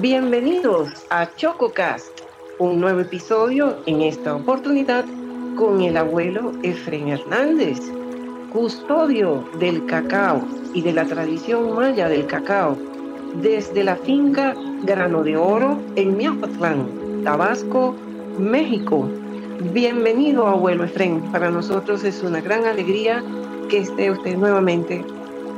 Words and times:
Bienvenidos 0.00 0.90
a 1.08 1.34
ChocoCast, 1.36 2.20
un 2.58 2.80
nuevo 2.80 3.00
episodio 3.00 3.78
en 3.86 4.02
esta 4.02 4.36
oportunidad 4.36 5.06
con 5.56 5.80
el 5.80 5.96
abuelo 5.96 6.52
Efren 6.62 7.08
Hernández, 7.08 7.80
custodio 8.52 9.48
del 9.58 9.86
cacao 9.86 10.46
y 10.74 10.82
de 10.82 10.92
la 10.92 11.06
tradición 11.06 11.74
maya 11.74 12.10
del 12.10 12.26
cacao, 12.26 12.76
desde 13.40 13.84
la 13.84 13.96
finca 13.96 14.54
Grano 14.82 15.22
de 15.22 15.38
Oro 15.38 15.78
en 15.94 16.14
Miapatlán, 16.18 17.22
Tabasco, 17.24 17.94
México. 18.38 19.08
Bienvenido, 19.72 20.46
abuelo 20.46 20.84
Efren. 20.84 21.22
Para 21.32 21.50
nosotros 21.50 22.04
es 22.04 22.22
una 22.22 22.42
gran 22.42 22.66
alegría 22.66 23.24
que 23.70 23.78
esté 23.78 24.10
usted 24.10 24.36
nuevamente 24.36 25.02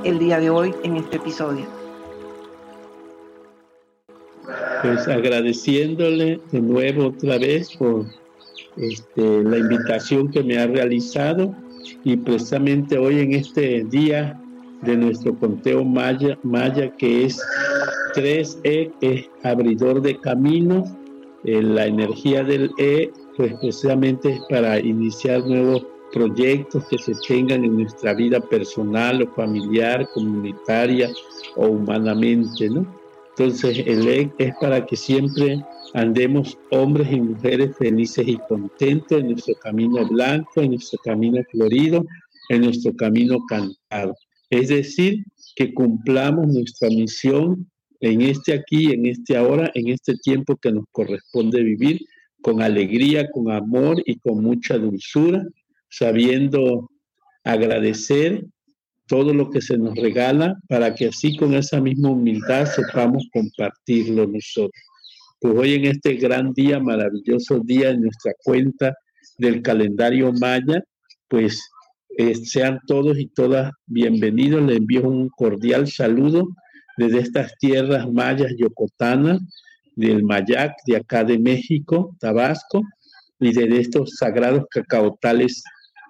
el 0.05 0.21
día 0.21 0.39
de 0.39 0.49
hoy 0.49 0.73
en 0.85 0.97
este 0.97 1.17
episodio. 1.17 1.78
Pues 4.83 5.09
agradeciéndole 5.09 6.41
de 6.53 6.61
nuevo 6.61 7.09
otra 7.09 7.39
vez 7.39 7.75
por 7.77 8.07
este, 8.77 9.43
la 9.43 9.59
invitación 9.59 10.31
que 10.31 10.43
me 10.43 10.59
ha 10.59 10.67
realizado 10.67 11.55
y 12.05 12.17
precisamente 12.17 12.97
hoy 12.97 13.21
en 13.21 13.35
este 13.35 13.85
día 13.85 14.41
de 14.83 14.97
nuestro 14.97 15.35
conteo 15.37 15.85
Maya, 15.85 16.39
Maya 16.43 16.95
que 16.97 17.25
es 17.25 17.41
3E, 18.15 18.93
es 19.01 19.29
abridor 19.43 20.01
de 20.01 20.17
caminos, 20.19 20.89
eh, 21.45 21.63
la 21.63 21.87
energía 21.87 22.45
del 22.45 22.71
E, 22.79 23.11
pues 23.37 23.55
precisamente 23.55 24.31
es 24.31 24.41
para 24.49 24.79
iniciar 24.79 25.45
nuevos 25.47 25.85
proyectos 26.13 26.85
que 26.87 26.99
se 26.99 27.15
tengan 27.27 27.65
en 27.65 27.77
nuestra 27.77 28.15
vida 28.15 28.41
personal 28.41 29.23
o 29.23 29.35
familiar, 29.35 30.09
comunitaria 30.15 31.11
o 31.57 31.67
humanamente, 31.67 32.71
¿no? 32.71 32.98
Entonces 33.39 33.85
el 33.87 34.09
E 34.09 34.33
es 34.39 34.53
para 34.61 34.85
que 34.85 34.97
siempre 34.97 35.65
andemos 35.95 36.59
hombres 36.73 37.13
y 37.13 37.21
mujeres 37.21 37.77
felices 37.77 38.27
y 38.27 38.37
contentos 38.49 39.21
en 39.21 39.29
nuestro 39.31 39.55
camino 39.63 40.05
blanco, 40.09 40.61
en 40.61 40.73
nuestro 40.73 40.99
camino 41.05 41.41
florido, 41.49 42.05
en 42.49 42.63
nuestro 42.63 42.93
camino 42.97 43.39
cantado. 43.49 44.17
Es 44.51 44.71
decir, 44.71 45.23
que 45.55 45.73
cumplamos 45.73 46.49
nuestra 46.49 46.89
misión 46.89 47.71
en 48.01 48.23
este 48.23 48.55
aquí, 48.55 48.93
en 48.93 49.07
este 49.07 49.37
ahora, 49.37 49.71
en 49.75 49.87
este 49.91 50.17
tiempo 50.17 50.57
que 50.57 50.73
nos 50.73 50.87
corresponde 50.91 51.63
vivir 51.63 52.01
con 52.43 52.61
alegría, 52.61 53.31
con 53.31 53.53
amor 53.53 54.03
y 54.05 54.19
con 54.19 54.43
mucha 54.43 54.79
dulzura, 54.79 55.47
sabiendo 55.89 56.91
agradecer 57.45 58.45
todo 59.09 59.35
lo 59.35 59.51
que 59.51 59.61
se 59.61 59.77
nos 59.77 59.97
regala 59.97 60.57
para 60.69 60.95
que 60.95 61.07
así 61.09 61.37
con 61.37 61.55
esa 61.55 61.81
misma 61.81 62.11
humildad 62.11 62.67
sepamos 62.67 63.27
compartirlo 63.33 64.27
nosotros. 64.27 64.83
Pues 65.41 65.55
hoy 65.57 65.75
en 65.75 65.87
este 65.87 66.15
gran 66.15 66.53
día, 66.53 66.79
maravilloso 66.79 67.61
día 67.65 67.91
en 67.91 68.03
nuestra 68.03 68.33
cuenta 68.45 68.95
del 69.39 69.63
calendario 69.63 70.33
maya, 70.33 70.83
pues 71.29 71.61
eh, 72.17 72.35
sean 72.35 72.81
todos 72.87 73.19
y 73.19 73.27
todas 73.27 73.73
bienvenidos. 73.87 74.63
Les 74.63 74.77
envío 74.77 75.09
un 75.09 75.29
cordial 75.31 75.87
saludo 75.89 76.49
desde 76.97 77.21
estas 77.21 77.57
tierras 77.59 78.11
mayas 78.11 78.53
yocotanas, 78.59 79.41
del 79.95 80.23
Mayac, 80.23 80.77
de 80.87 80.97
acá 80.97 81.25
de 81.25 81.39
México, 81.41 82.17
Tabasco, 82.21 82.83
y 83.41 83.53
de 83.53 83.81
estos 83.81 84.17
sagrados 84.17 84.65
cacaotales 84.71 85.63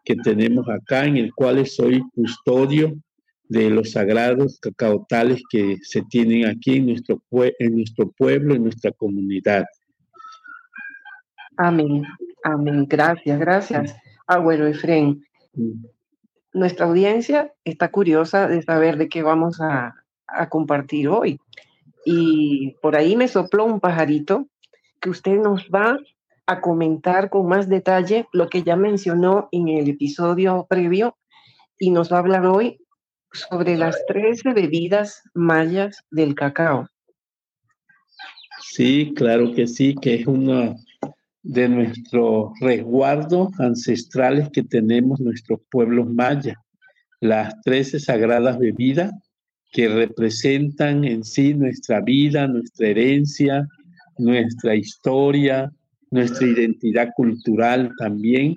que 0.09 0.17
tenemos 0.17 0.67
acá, 0.71 1.05
en 1.05 1.19
el 1.19 1.35
cual 1.35 1.67
soy 1.67 2.03
custodio 2.15 2.97
de 3.47 3.69
los 3.69 3.91
sagrados 3.91 4.59
cacaotales 4.59 5.43
que 5.51 5.77
se 5.83 6.01
tienen 6.01 6.47
aquí 6.47 6.77
en 6.77 6.87
nuestro, 6.87 7.23
en 7.59 7.77
nuestro 7.77 8.11
pueblo, 8.13 8.55
en 8.55 8.63
nuestra 8.63 8.91
comunidad. 8.93 9.67
Amén, 11.59 12.05
amén. 12.43 12.87
Gracias, 12.89 13.39
gracias. 13.39 13.95
Abuelo 14.27 14.67
Efren, 14.67 15.23
mm. 15.53 15.85
nuestra 16.55 16.87
audiencia 16.87 17.53
está 17.65 17.91
curiosa 17.91 18.49
de 18.49 18.63
saber 18.63 18.97
de 18.97 19.11
qué 19.11 19.23
vamos 19.23 19.61
a, 19.61 19.95
a 20.27 20.49
compartir 20.49 21.09
hoy. 21.09 21.39
Y 22.07 22.77
por 22.81 22.97
ahí 22.97 23.15
me 23.15 23.29
sopló 23.29 23.67
un 23.67 23.79
pajarito 23.79 24.49
que 25.03 25.11
usted 25.11 25.37
nos 25.37 25.69
va 25.69 25.99
a 26.49 26.63
comentar 26.63 27.29
con 27.29 27.47
más 27.47 27.69
detalle 27.69 28.27
lo 28.33 28.49
que 28.49 28.63
ya 28.63 28.75
mencionó 28.75 29.51
en 29.53 29.69
el 29.69 29.91
episodio 29.91 30.67
previo 30.69 31.19
y 31.79 31.91
nos 31.91 32.11
va 32.11 32.17
a 32.17 32.21
hablar 32.21 32.47
hoy 32.47 32.81
sobre 33.33 33.77
las 33.77 34.03
13 34.07 34.55
bebidas 34.55 35.23
mayas 35.35 36.03
del 36.11 36.35
cacao. 36.35 36.89
Sí, 38.63 39.13
claro 39.15 39.53
que 39.55 39.67
sí, 39.67 39.95
que 40.01 40.15
es 40.15 40.27
uno 40.27 40.75
de 41.43 41.69
nuestros 41.69 42.53
resguardos 42.63 43.49
ancestrales 43.61 44.49
que 44.51 44.63
tenemos 44.63 45.21
nuestros 45.21 45.61
pueblos 45.71 46.09
mayas. 46.09 46.57
Las 47.21 47.61
13 47.61 48.01
sagradas 48.01 48.59
bebidas 48.59 49.13
que 49.71 49.87
representan 49.87 51.05
en 51.05 51.25
sí 51.25 51.53
nuestra 51.53 52.01
vida, 52.01 52.47
nuestra 52.47 52.89
herencia, 52.89 53.69
nuestra 54.17 54.75
historia, 54.75 55.71
nuestra 56.11 56.47
identidad 56.47 57.11
cultural 57.17 57.93
también, 57.99 58.55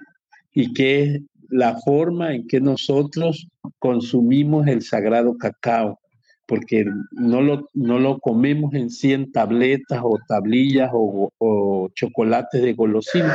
y 0.54 0.74
que 0.74 1.04
es 1.04 1.22
la 1.50 1.78
forma 1.80 2.34
en 2.34 2.48
que 2.48 2.62
nosotros 2.62 3.48
consumimos 3.80 4.68
el 4.68 4.82
sagrado 4.82 5.38
cacao, 5.38 6.00
porque 6.48 6.86
no 7.12 7.42
lo, 7.42 7.68
no 7.74 8.00
lo 8.00 8.20
comemos 8.20 8.74
en 8.74 8.90
100 8.90 9.32
tabletas 9.32 10.02
o 10.04 10.20
tablillas 10.28 10.90
o, 10.94 11.90
chocolates 11.96 12.62
de 12.62 12.74
golosina, 12.74 13.34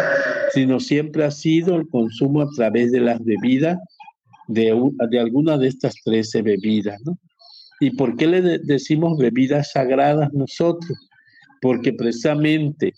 sino 0.53 0.81
siempre 0.81 1.25
ha 1.25 1.31
sido 1.31 1.77
el 1.77 1.89
consumo 1.89 2.43
a 2.43 2.51
través 2.51 2.93
de 2.93 3.01
las 3.01 3.23
bebidas, 3.25 3.79
de, 4.49 4.75
de 5.11 5.19
alguna 5.19 5.59
de 5.59 5.69
estas 5.69 5.95
13 6.05 6.43
bebidas, 6.43 7.01
¿no? 7.05 7.19
¿Y 7.81 7.91
por 7.91 8.17
qué 8.17 8.27
le 8.27 8.59
decimos 8.59 9.19
bebidas 9.19 9.73
sagradas 9.73 10.33
nosotros? 10.33 11.09
Porque 11.61 11.93
precisamente 11.93 12.95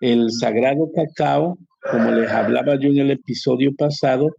el 0.00 0.30
sagrado 0.32 0.90
cacao, 0.94 1.58
como 1.90 2.10
les 2.10 2.30
hablaba 2.30 2.78
yo 2.78 2.88
en 2.88 2.98
el 2.98 3.10
episodio 3.12 3.74
pasado, 3.74 4.34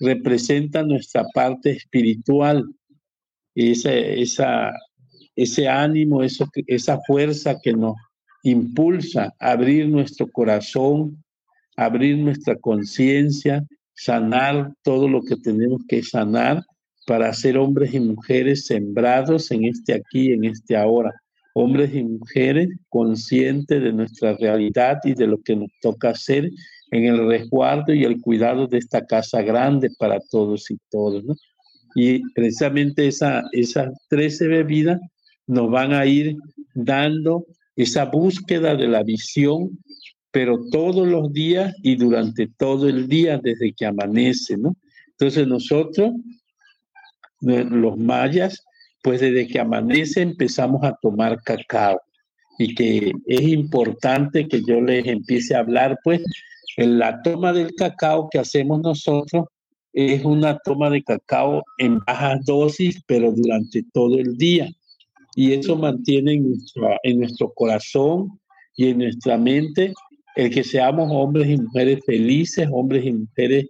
representa 0.00 0.82
nuestra 0.82 1.24
parte 1.34 1.70
espiritual, 1.70 2.64
esa, 3.54 3.92
esa, 3.92 4.72
ese 5.36 5.68
ánimo, 5.68 6.22
eso, 6.22 6.48
esa 6.66 7.00
fuerza 7.06 7.58
que 7.62 7.72
nos 7.72 7.94
impulsa 8.42 9.32
a 9.38 9.52
abrir 9.52 9.88
nuestro 9.88 10.28
corazón, 10.30 11.22
abrir 11.76 12.18
nuestra 12.18 12.56
conciencia, 12.56 13.64
sanar 13.94 14.72
todo 14.82 15.08
lo 15.08 15.22
que 15.22 15.36
tenemos 15.36 15.82
que 15.88 16.02
sanar 16.02 16.62
para 17.06 17.32
ser 17.32 17.58
hombres 17.58 17.94
y 17.94 18.00
mujeres 18.00 18.66
sembrados 18.66 19.50
en 19.50 19.64
este 19.64 19.94
aquí, 19.94 20.32
en 20.32 20.44
este 20.44 20.76
ahora. 20.76 21.12
Hombres 21.54 21.94
y 21.94 22.02
mujeres 22.02 22.68
conscientes 22.88 23.82
de 23.82 23.92
nuestra 23.92 24.34
realidad 24.36 24.98
y 25.04 25.14
de 25.14 25.26
lo 25.26 25.40
que 25.42 25.56
nos 25.56 25.70
toca 25.80 26.10
hacer 26.10 26.50
en 26.90 27.04
el 27.04 27.26
resguardo 27.26 27.92
y 27.94 28.04
el 28.04 28.20
cuidado 28.20 28.66
de 28.66 28.78
esta 28.78 29.04
casa 29.04 29.42
grande 29.42 29.90
para 29.98 30.18
todos 30.30 30.70
y 30.70 30.78
todos. 30.90 31.24
Y 31.94 32.22
precisamente 32.32 33.06
esa, 33.06 33.42
esas 33.52 33.92
13 34.08 34.46
bebidas 34.48 35.00
nos 35.46 35.70
van 35.70 35.92
a 35.92 36.06
ir 36.06 36.36
dando 36.74 37.46
esa 37.76 38.04
búsqueda 38.06 38.76
de 38.76 38.88
la 38.88 39.02
visión, 39.02 39.78
pero 40.30 40.58
todos 40.70 41.06
los 41.06 41.32
días 41.32 41.74
y 41.82 41.96
durante 41.96 42.46
todo 42.46 42.88
el 42.88 43.08
día 43.08 43.38
desde 43.42 43.72
que 43.72 43.86
amanece, 43.86 44.56
¿no? 44.56 44.76
Entonces 45.10 45.46
nosotros 45.46 46.12
los 47.40 47.98
mayas, 47.98 48.64
pues 49.02 49.20
desde 49.20 49.46
que 49.46 49.58
amanece 49.58 50.22
empezamos 50.22 50.82
a 50.84 50.96
tomar 51.00 51.42
cacao 51.42 52.00
y 52.58 52.74
que 52.74 53.12
es 53.26 53.42
importante 53.42 54.46
que 54.46 54.62
yo 54.66 54.80
les 54.80 55.06
empiece 55.06 55.54
a 55.54 55.60
hablar, 55.60 55.98
pues 56.04 56.22
en 56.76 56.98
la 56.98 57.20
toma 57.22 57.52
del 57.52 57.74
cacao 57.74 58.28
que 58.30 58.38
hacemos 58.38 58.80
nosotros 58.80 59.46
es 59.92 60.24
una 60.24 60.58
toma 60.58 60.88
de 60.90 61.02
cacao 61.02 61.62
en 61.78 61.98
bajas 62.00 62.44
dosis, 62.46 63.02
pero 63.06 63.32
durante 63.32 63.84
todo 63.92 64.18
el 64.18 64.36
día. 64.36 64.70
Y 65.34 65.52
eso 65.52 65.76
mantiene 65.76 66.34
en 66.34 66.48
nuestro, 66.48 66.96
en 67.02 67.18
nuestro 67.20 67.52
corazón 67.54 68.28
y 68.76 68.88
en 68.88 68.98
nuestra 68.98 69.36
mente 69.36 69.92
el 70.34 70.50
que 70.50 70.64
seamos 70.64 71.08
hombres 71.10 71.48
y 71.48 71.58
mujeres 71.58 72.00
felices, 72.06 72.68
hombres 72.70 73.04
y 73.04 73.12
mujeres 73.12 73.66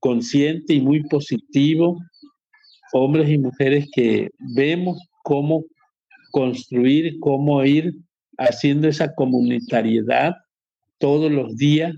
conscientes 0.00 0.76
y 0.76 0.80
muy 0.80 1.02
positivos, 1.04 1.98
hombres 2.92 3.28
y 3.30 3.38
mujeres 3.38 3.88
que 3.92 4.30
vemos 4.54 4.98
cómo 5.22 5.64
construir, 6.30 7.18
cómo 7.20 7.64
ir 7.64 7.94
haciendo 8.38 8.88
esa 8.88 9.14
comunitariedad 9.14 10.34
todos 10.98 11.30
los 11.30 11.56
días 11.56 11.94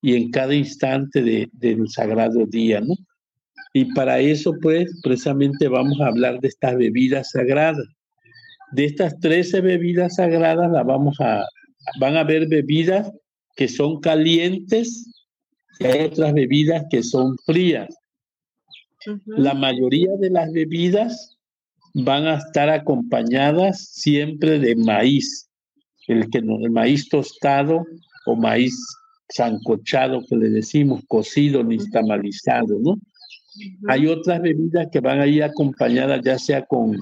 y 0.00 0.16
en 0.16 0.30
cada 0.30 0.54
instante 0.54 1.22
de, 1.22 1.48
del 1.52 1.88
sagrado 1.88 2.46
día, 2.46 2.80
¿no? 2.80 2.94
Y 3.72 3.86
para 3.92 4.20
eso, 4.20 4.54
pues, 4.62 5.00
precisamente 5.02 5.66
vamos 5.66 6.00
a 6.00 6.06
hablar 6.06 6.40
de 6.40 6.48
estas 6.48 6.76
bebidas 6.76 7.30
sagradas. 7.30 7.86
de 8.72 8.86
estas 8.86 9.18
13 9.20 9.60
bebidas 9.60 10.16
sagradas, 10.16 10.70
la 10.70 10.82
vamos 10.82 11.16
a, 11.20 11.44
van 12.00 12.16
a 12.16 12.20
haber 12.20 12.48
bebidas 12.48 13.10
que 13.56 13.68
son 13.68 14.00
calientes 14.00 15.06
y 15.78 15.86
otras 15.86 16.32
bebidas 16.32 16.84
que 16.90 17.02
son 17.02 17.36
frías. 17.46 17.94
La 19.26 19.54
mayoría 19.54 20.10
de 20.18 20.30
las 20.30 20.52
bebidas 20.52 21.36
van 21.94 22.26
a 22.26 22.36
estar 22.36 22.68
acompañadas 22.68 23.88
siempre 23.92 24.58
de 24.58 24.76
maíz, 24.76 25.48
el, 26.08 26.28
que, 26.30 26.38
el 26.38 26.70
maíz 26.70 27.08
tostado 27.08 27.84
o 28.26 28.36
maíz 28.36 28.76
sancochado 29.28 30.24
que 30.26 30.36
le 30.36 30.50
decimos, 30.50 31.02
cocido 31.06 31.62
ni 31.62 31.78
tamalizado, 31.90 32.78
¿no? 32.80 32.96
Hay 33.88 34.06
otras 34.06 34.42
bebidas 34.42 34.88
que 34.90 35.00
van 35.00 35.20
a 35.20 35.26
ir 35.26 35.42
acompañadas 35.42 36.20
ya 36.24 36.38
sea 36.38 36.64
con 36.64 36.98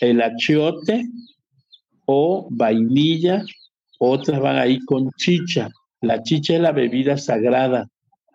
el 0.00 0.20
achiote 0.20 1.04
o 2.06 2.48
vainilla, 2.50 3.44
otras 3.98 4.40
van 4.40 4.56
a 4.56 4.66
ir 4.66 4.80
con 4.84 5.10
chicha. 5.12 5.70
La 6.00 6.22
chicha 6.22 6.54
es 6.54 6.60
la 6.60 6.72
bebida 6.72 7.16
sagrada 7.16 7.86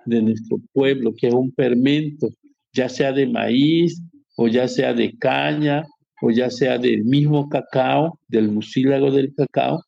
de 0.06 0.22
nuestro 0.22 0.60
pueblo, 0.72 1.14
que 1.14 1.28
es 1.28 1.34
un 1.34 1.52
fermento, 1.52 2.30
ya 2.78 2.88
sea 2.88 3.12
de 3.12 3.26
maíz 3.28 4.02
o 4.38 4.48
ya 4.48 4.68
sea 4.68 4.94
de 4.94 5.18
caña 5.18 5.84
o 6.22 6.32
ya 6.32 6.50
sea 6.50 6.78
del 6.78 7.04
mismo 7.04 7.50
cacao, 7.50 8.20
del 8.28 8.50
mucílago 8.50 9.12
del 9.12 9.34
cacao, 9.36 9.82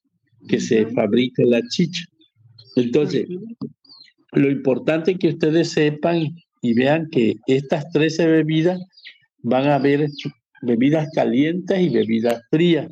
que 0.47 0.59
se 0.59 0.85
fabrica 0.87 1.43
la 1.45 1.61
chicha. 1.69 2.03
Entonces, 2.75 3.27
lo 4.33 4.49
importante 4.49 5.11
es 5.11 5.17
que 5.17 5.29
ustedes 5.29 5.69
sepan 5.71 6.35
y 6.61 6.73
vean 6.73 7.09
que 7.09 7.35
estas 7.47 7.89
13 7.91 8.27
bebidas 8.27 8.79
van 9.41 9.67
a 9.67 9.75
haber 9.75 10.07
bebidas 10.61 11.07
calientes 11.13 11.79
y 11.79 11.89
bebidas 11.89 12.41
frías 12.51 12.87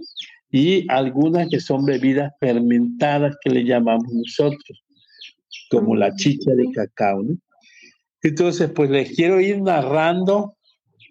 y 0.51 0.85
algunas 0.89 1.47
que 1.49 1.59
son 1.59 1.85
bebidas 1.85 2.31
fermentadas 2.39 3.35
que 3.44 3.51
le 3.51 3.65
llamamos 3.65 4.07
nosotros, 4.13 4.83
como 5.69 5.95
la 5.95 6.15
chicha 6.15 6.51
de 6.55 6.65
cacao. 6.73 7.23
Entonces, 8.27 8.69
pues 8.75 8.89
les 8.89 9.15
quiero 9.15 9.39
ir 9.39 9.62
narrando 9.62 10.53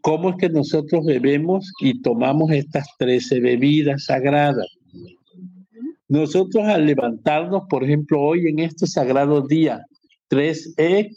cómo 0.02 0.30
es 0.30 0.36
que 0.36 0.50
nosotros 0.50 1.04
bebemos 1.04 1.72
y 1.80 2.02
tomamos 2.02 2.50
estas 2.50 2.86
13 2.98 3.40
bebidas 3.40 4.04
sagradas. 4.04 4.66
Nosotros 6.08 6.64
al 6.64 6.84
levantarnos, 6.84 7.62
por 7.70 7.84
ejemplo, 7.84 8.20
hoy 8.20 8.46
en 8.48 8.58
este 8.58 8.86
sagrado 8.86 9.40
día 9.40 9.82
3E, 10.30 11.16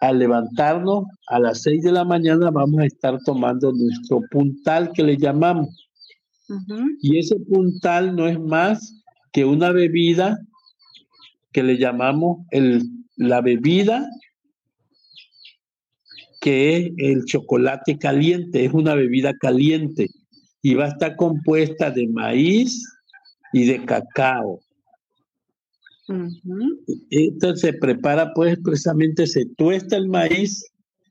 al 0.00 0.18
levantarnos 0.18 1.04
a 1.26 1.38
las 1.38 1.62
6 1.62 1.82
de 1.82 1.92
la 1.92 2.04
mañana 2.04 2.50
vamos 2.50 2.80
a 2.80 2.86
estar 2.86 3.18
tomando 3.24 3.70
nuestro 3.72 4.22
puntal 4.30 4.92
que 4.94 5.02
le 5.02 5.18
llamamos. 5.18 5.88
Y 7.02 7.18
ese 7.18 7.36
puntal 7.40 8.16
no 8.16 8.26
es 8.26 8.40
más 8.40 9.04
que 9.32 9.44
una 9.44 9.72
bebida 9.72 10.38
que 11.52 11.62
le 11.62 11.76
llamamos 11.76 12.46
el, 12.50 12.82
la 13.16 13.42
bebida 13.42 14.08
que 16.48 16.76
es 16.78 16.92
el 16.96 17.24
chocolate 17.26 17.98
caliente, 17.98 18.64
es 18.64 18.72
una 18.72 18.94
bebida 18.94 19.34
caliente 19.34 20.08
y 20.62 20.72
va 20.72 20.86
a 20.86 20.88
estar 20.88 21.14
compuesta 21.14 21.90
de 21.90 22.08
maíz 22.08 22.90
y 23.52 23.66
de 23.66 23.84
cacao. 23.84 24.58
Entonces 27.10 27.60
se 27.60 27.72
prepara 27.74 28.32
pues 28.32 28.56
precisamente, 28.64 29.26
se 29.26 29.44
tuesta 29.58 29.98
el 29.98 30.08
maíz 30.08 30.64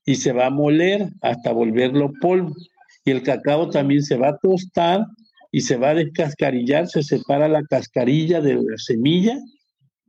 y 0.07 0.15
se 0.15 0.31
va 0.31 0.47
a 0.47 0.49
moler 0.49 1.07
hasta 1.21 1.51
volverlo 1.51 2.11
polvo. 2.19 2.55
Y 3.05 3.11
el 3.11 3.21
cacao 3.21 3.69
también 3.69 4.01
se 4.01 4.17
va 4.17 4.29
a 4.29 4.37
tostar 4.39 5.05
y 5.51 5.61
se 5.61 5.77
va 5.77 5.91
a 5.91 5.95
descascarillar, 5.95 6.87
se 6.87 7.03
separa 7.03 7.47
la 7.47 7.61
cascarilla 7.61 8.41
de 8.41 8.55
la 8.55 8.77
semilla 8.77 9.37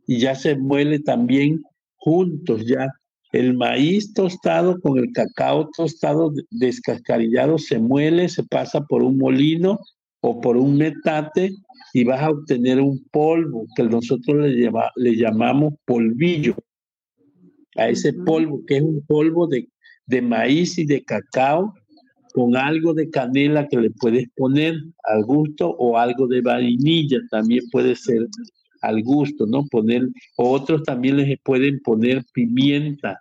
y 0.06 0.20
ya 0.20 0.34
se 0.34 0.56
muele 0.56 1.00
también 1.00 1.60
juntos 1.96 2.64
ya. 2.64 2.88
El 3.32 3.56
maíz 3.56 4.14
tostado 4.14 4.80
con 4.80 4.98
el 4.98 5.12
cacao 5.12 5.68
tostado 5.76 6.32
descascarillado 6.50 7.58
se 7.58 7.78
muele, 7.78 8.28
se 8.28 8.42
pasa 8.42 8.80
por 8.86 9.02
un 9.02 9.18
molino 9.18 9.78
o 10.20 10.40
por 10.40 10.56
un 10.56 10.78
metate 10.78 11.52
y 11.92 12.04
vas 12.04 12.22
a 12.22 12.30
obtener 12.30 12.80
un 12.80 13.04
polvo 13.10 13.66
que 13.76 13.82
nosotros 13.82 14.46
le, 14.46 14.70
le 14.96 15.16
llamamos 15.16 15.74
polvillo. 15.84 16.56
A 17.76 17.88
ese 17.88 18.12
polvo, 18.12 18.62
que 18.66 18.78
es 18.78 18.82
un 18.82 19.04
polvo 19.06 19.46
de, 19.46 19.68
de 20.06 20.22
maíz 20.22 20.78
y 20.78 20.84
de 20.84 21.04
cacao 21.04 21.74
con 22.32 22.56
algo 22.56 22.94
de 22.94 23.10
canela 23.10 23.68
que 23.68 23.76
le 23.76 23.90
puedes 23.90 24.28
poner 24.36 24.74
al 25.04 25.24
gusto 25.24 25.70
o 25.78 25.98
algo 25.98 26.26
de 26.26 26.40
vainilla 26.40 27.18
también 27.30 27.64
puede 27.70 27.94
ser 27.94 28.26
al 28.80 29.02
gusto, 29.02 29.46
¿no? 29.46 29.66
Poner, 29.66 30.08
otros 30.36 30.82
también 30.84 31.16
les 31.16 31.38
pueden 31.40 31.80
poner 31.80 32.24
pimienta, 32.32 33.20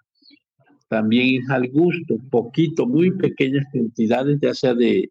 también 0.87 1.41
es 1.41 1.49
al 1.49 1.69
gusto, 1.69 2.17
poquito, 2.29 2.85
muy 2.85 3.11
pequeñas 3.11 3.65
cantidades, 3.71 4.39
ya 4.41 4.53
sea 4.53 4.73
de, 4.73 5.09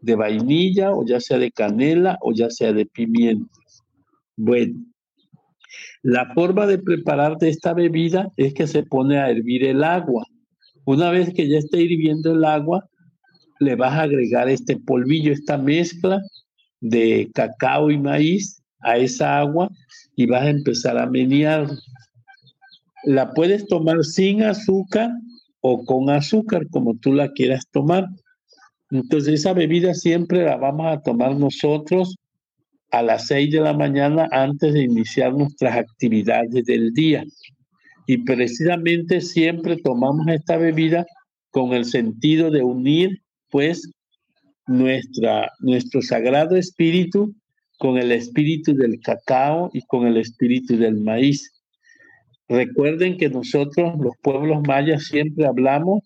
de 0.00 0.14
vainilla 0.14 0.92
o 0.92 1.04
ya 1.04 1.20
sea 1.20 1.38
de 1.38 1.50
canela 1.50 2.18
o 2.22 2.32
ya 2.32 2.50
sea 2.50 2.72
de 2.72 2.86
pimienta. 2.86 3.50
Bueno, 4.36 4.84
la 6.02 6.32
forma 6.34 6.66
de 6.66 6.78
preparar 6.78 7.36
esta 7.42 7.74
bebida 7.74 8.30
es 8.36 8.54
que 8.54 8.66
se 8.66 8.82
pone 8.82 9.18
a 9.18 9.30
hervir 9.30 9.64
el 9.64 9.84
agua. 9.84 10.24
Una 10.86 11.10
vez 11.10 11.32
que 11.34 11.48
ya 11.48 11.58
esté 11.58 11.82
hirviendo 11.82 12.32
el 12.32 12.44
agua, 12.44 12.88
le 13.60 13.76
vas 13.76 13.92
a 13.92 14.02
agregar 14.02 14.48
este 14.48 14.78
polvillo, 14.78 15.32
esta 15.32 15.58
mezcla 15.58 16.20
de 16.80 17.30
cacao 17.34 17.90
y 17.90 17.98
maíz 17.98 18.59
a 18.82 18.96
esa 18.96 19.38
agua 19.38 19.70
y 20.16 20.26
vas 20.26 20.42
a 20.42 20.50
empezar 20.50 20.98
a 20.98 21.06
menear. 21.06 21.68
La 23.04 23.32
puedes 23.32 23.66
tomar 23.66 24.04
sin 24.04 24.42
azúcar 24.42 25.10
o 25.60 25.84
con 25.84 26.10
azúcar, 26.10 26.66
como 26.70 26.96
tú 26.96 27.12
la 27.12 27.30
quieras 27.32 27.66
tomar. 27.70 28.06
Entonces 28.90 29.40
esa 29.40 29.52
bebida 29.52 29.94
siempre 29.94 30.44
la 30.44 30.56
vamos 30.56 30.86
a 30.86 31.00
tomar 31.00 31.36
nosotros 31.36 32.16
a 32.90 33.02
las 33.02 33.26
6 33.28 33.52
de 33.52 33.60
la 33.60 33.72
mañana 33.72 34.28
antes 34.32 34.72
de 34.72 34.82
iniciar 34.82 35.32
nuestras 35.32 35.76
actividades 35.76 36.64
del 36.64 36.92
día. 36.92 37.24
Y 38.06 38.18
precisamente 38.18 39.20
siempre 39.20 39.76
tomamos 39.76 40.26
esta 40.28 40.56
bebida 40.56 41.06
con 41.50 41.72
el 41.72 41.84
sentido 41.84 42.50
de 42.50 42.62
unir 42.62 43.22
pues 43.50 43.88
nuestra, 44.66 45.50
nuestro 45.60 46.02
sagrado 46.02 46.56
espíritu 46.56 47.34
con 47.80 47.96
el 47.96 48.12
espíritu 48.12 48.74
del 48.74 49.00
cacao 49.00 49.70
y 49.72 49.80
con 49.86 50.06
el 50.06 50.18
espíritu 50.18 50.76
del 50.76 51.00
maíz. 51.00 51.50
Recuerden 52.46 53.16
que 53.16 53.30
nosotros, 53.30 53.94
los 53.98 54.12
pueblos 54.22 54.60
mayas, 54.68 55.04
siempre 55.04 55.46
hablamos 55.46 56.00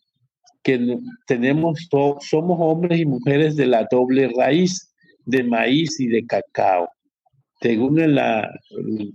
que 0.63 0.97
tenemos, 1.27 1.89
somos 2.21 2.59
hombres 2.61 3.01
y 3.01 3.07
mujeres 3.07 3.57
de 3.57 3.67
la 3.67 3.89
doble 3.91 4.31
raíz 4.37 4.95
de 5.25 5.43
maíz 5.43 5.99
y 5.99 6.07
de 6.07 6.25
cacao. 6.25 6.89
Según 7.61 7.99
el, 7.99 8.21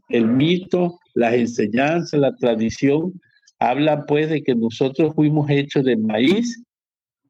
el, 0.09 0.27
mito, 0.27 0.99
las 1.13 1.35
enseñanzas, 1.35 2.19
la 2.19 2.35
tradición, 2.35 3.13
habla 3.57 4.05
pues 4.05 4.29
de 4.29 4.43
que 4.43 4.53
nosotros 4.53 5.15
fuimos 5.15 5.49
hechos 5.49 5.85
de 5.85 5.95
maíz, 5.95 6.61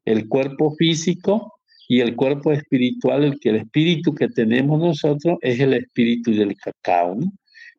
el 0.04 0.26
cuerpo 0.26 0.74
físico 0.74 1.59
y 1.90 2.00
el 2.00 2.14
cuerpo 2.14 2.52
espiritual, 2.52 3.24
el 3.24 3.40
que 3.40 3.48
el 3.48 3.56
espíritu 3.56 4.14
que 4.14 4.28
tenemos 4.28 4.78
nosotros 4.78 5.38
es 5.40 5.58
el 5.58 5.74
espíritu 5.74 6.30
del 6.30 6.54
cacao. 6.56 7.18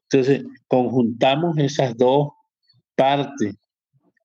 Entonces, 0.04 0.44
conjuntamos 0.68 1.58
esas 1.58 1.96
dos 1.96 2.28
partes 2.98 3.56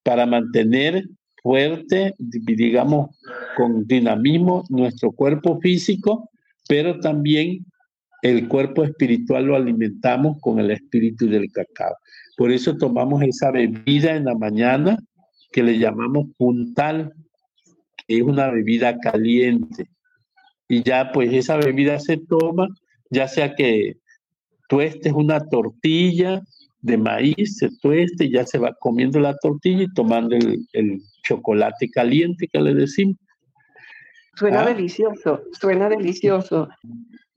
para 0.02 0.26
mantener 0.26 1.04
fuerte, 1.40 2.16
digamos, 2.18 3.16
con 3.56 3.86
dinamismo 3.86 4.64
nuestro 4.70 5.12
cuerpo 5.12 5.60
físico, 5.60 6.30
pero 6.68 6.98
también 6.98 7.64
el 8.22 8.48
cuerpo 8.48 8.82
espiritual 8.82 9.44
lo 9.44 9.54
alimentamos 9.54 10.38
con 10.40 10.58
el 10.58 10.72
espíritu 10.72 11.28
del 11.28 11.48
cacao. 11.52 11.94
Por 12.36 12.50
eso 12.50 12.76
tomamos 12.76 13.22
esa 13.22 13.52
bebida 13.52 14.16
en 14.16 14.24
la 14.24 14.34
mañana 14.34 14.98
que 15.52 15.62
le 15.62 15.78
llamamos 15.78 16.26
puntal, 16.36 17.12
es 18.08 18.22
una 18.22 18.50
bebida 18.50 18.98
caliente. 18.98 19.88
Y 20.68 20.82
ya 20.82 21.12
pues 21.12 21.32
esa 21.32 21.56
bebida 21.56 21.98
se 22.00 22.16
toma, 22.16 22.68
ya 23.10 23.28
sea 23.28 23.54
que 23.54 23.96
tuestes 24.68 25.12
una 25.12 25.40
tortilla 25.40 26.42
de 26.80 26.96
maíz, 26.96 27.56
se 27.58 27.70
tueste, 27.80 28.30
ya 28.30 28.44
se 28.44 28.58
va 28.58 28.74
comiendo 28.78 29.18
la 29.20 29.36
tortilla 29.36 29.84
y 29.84 29.92
tomando 29.94 30.36
el, 30.36 30.66
el 30.72 31.00
chocolate 31.24 31.88
caliente 31.90 32.48
que 32.48 32.60
le 32.60 32.74
decimos. 32.74 33.16
Suena 34.36 34.62
ah. 34.62 34.66
delicioso, 34.66 35.42
suena 35.58 35.88
delicioso. 35.88 36.68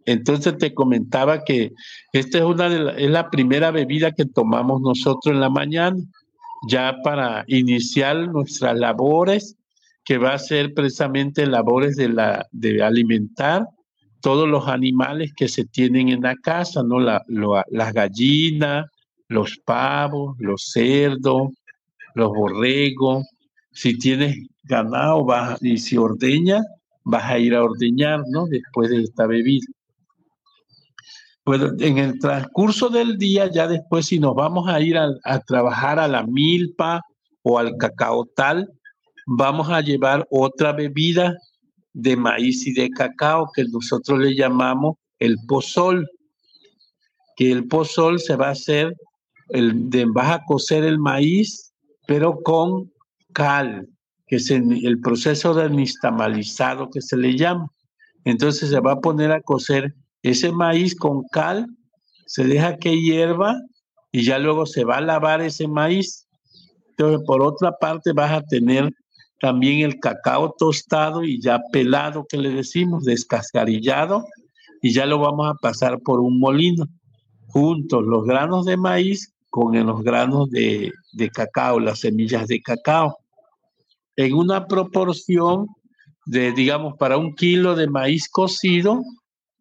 Entonces 0.06 0.58
te 0.58 0.74
comentaba 0.74 1.44
que 1.44 1.72
esta 2.14 2.40
es 2.40 2.44
una 2.44 2.70
de 2.70 2.80
la, 2.80 2.92
es 2.94 3.10
la 3.10 3.30
primera 3.30 3.72
bebida 3.72 4.12
que 4.12 4.26
tomamos 4.26 4.82
nosotros 4.82 5.34
en 5.34 5.40
la 5.40 5.50
mañana, 5.50 5.98
ya 6.68 6.98
para 7.04 7.44
iniciar 7.48 8.28
nuestras 8.30 8.78
labores, 8.78 9.56
que 10.10 10.18
va 10.18 10.34
a 10.34 10.39
ser 10.39 10.74
precisamente 10.74 11.46
labores 11.46 11.96
de 11.96 12.10
la 12.10 12.48
de 12.51 12.82
alimentar 12.82 13.68
todos 14.22 14.50
los 14.50 14.68
animales 14.68 15.34
que 15.38 15.48
se 15.48 15.66
tienen 15.66 16.10
en 16.10 16.22
la 16.22 16.36
casa, 16.36 16.82
¿no? 16.82 17.00
las 17.00 17.94
gallinas, 17.94 18.88
los 19.28 19.60
pavos, 19.63 20.36
los 20.39 20.72
cerdos, 20.72 21.51
los 22.16 22.30
borregos. 22.30 23.24
Si 23.72 24.00
tienes 24.00 24.36
ganado 24.63 25.25
vas, 25.25 25.62
y 25.62 25.78
si 25.78 25.96
ordeña, 25.96 26.63
vas 27.04 27.25
a 27.25 27.38
ir 27.38 27.54
a 27.54 27.63
ordeñar, 27.63 28.24
¿no? 28.32 28.48
Después 28.48 28.89
de 28.89 29.04
esta 29.04 29.28
bebida. 29.28 29.68
Bueno, 31.46 31.70
en 31.78 32.00
el 32.00 32.18
transcurso 32.18 32.89
del 32.89 33.20
día, 33.20 33.46
ya 33.51 33.68
después, 33.68 34.08
si 34.08 34.18
nos 34.18 34.34
vamos 34.34 34.68
a 34.70 34.82
ir 34.82 34.98
a, 34.98 35.12
a 35.24 35.39
trabajar 35.42 36.00
a 36.00 36.08
la 36.08 36.24
milpa 36.24 37.04
o 37.44 37.60
al 37.60 37.78
cacao 37.78 38.25
tal, 38.25 38.68
vamos 39.31 39.69
a 39.69 39.81
llevar 39.81 40.25
otra 40.31 40.74
bebida 40.74 41.38
de 41.93 42.15
maíz 42.17 42.65
y 42.65 42.74
de 42.74 42.89
cacao 42.89 43.51
que 43.53 43.63
nosotros 43.65 44.17
le 44.17 44.36
llamamos 44.36 44.95
el 45.19 45.38
pozol, 45.48 46.09
que 47.36 47.51
el 47.51 47.67
pozol 47.67 48.19
se 48.19 48.36
va 48.36 48.48
a 48.48 48.51
hacer, 48.51 48.95
el, 49.50 49.88
de, 49.91 50.05
vas 50.05 50.31
a 50.31 50.43
cocer 50.45 50.83
el 50.83 50.98
maíz, 50.98 51.71
pero 52.07 52.41
con 52.41 52.91
cal, 53.31 53.88
que 54.25 54.38
es 54.38 54.50
el 54.50 55.00
proceso 55.00 55.53
de 55.53 55.69
nistamalizado 55.69 56.89
que 56.89 57.01
se 57.01 57.15
le 57.15 57.38
llama. 57.38 57.67
Entonces 58.25 58.69
se 58.69 58.79
va 58.79 58.93
a 58.93 59.00
poner 59.00 59.31
a 59.31 59.41
cocer 59.41 59.93
ese 60.24 60.51
maíz 60.51 60.95
con 60.95 61.24
cal, 61.31 61.67
se 62.25 62.45
deja 62.45 62.77
que 62.77 63.00
hierva 63.00 63.55
y 64.12 64.24
ya 64.24 64.39
luego 64.39 64.65
se 64.65 64.86
va 64.86 64.98
a 64.98 65.01
lavar 65.01 65.41
ese 65.41 65.67
maíz. 65.67 66.27
Entonces, 66.89 67.25
por 67.27 67.43
otra 67.43 67.77
parte, 67.77 68.12
vas 68.12 68.31
a 68.31 68.41
tener 68.41 68.91
también 69.39 69.79
el 69.79 70.00
cacao 70.00 70.53
tostado 70.58 71.24
y 71.24 71.41
ya 71.41 71.60
pelado 71.72 72.25
que 72.27 72.38
le 72.38 72.50
decimos, 72.50 73.05
descascarillado, 73.05 74.25
y 74.81 74.93
ya 74.93 75.05
lo 75.05 75.19
vamos 75.19 75.50
a 75.50 75.55
pasar 75.55 76.00
por 76.00 76.19
un 76.19 76.39
molino, 76.39 76.86
juntos 77.48 78.03
los 78.05 78.25
granos 78.25 78.65
de 78.65 78.77
maíz 78.77 79.34
con 79.50 79.74
los 79.86 80.03
granos 80.03 80.50
de, 80.51 80.91
cacao, 81.34 81.79
las 81.79 82.00
semillas 82.00 82.48
de 82.48 82.62
cacao, 82.62 83.17
en 84.15 84.34
una 84.36 84.67
proporción 84.67 85.67
de, 86.25 86.51
digamos, 86.51 86.96
para 86.98 87.17
un 87.17 87.34
kilo 87.34 87.75
de 87.75 87.88
maíz 87.88 88.29
cocido, 88.29 89.01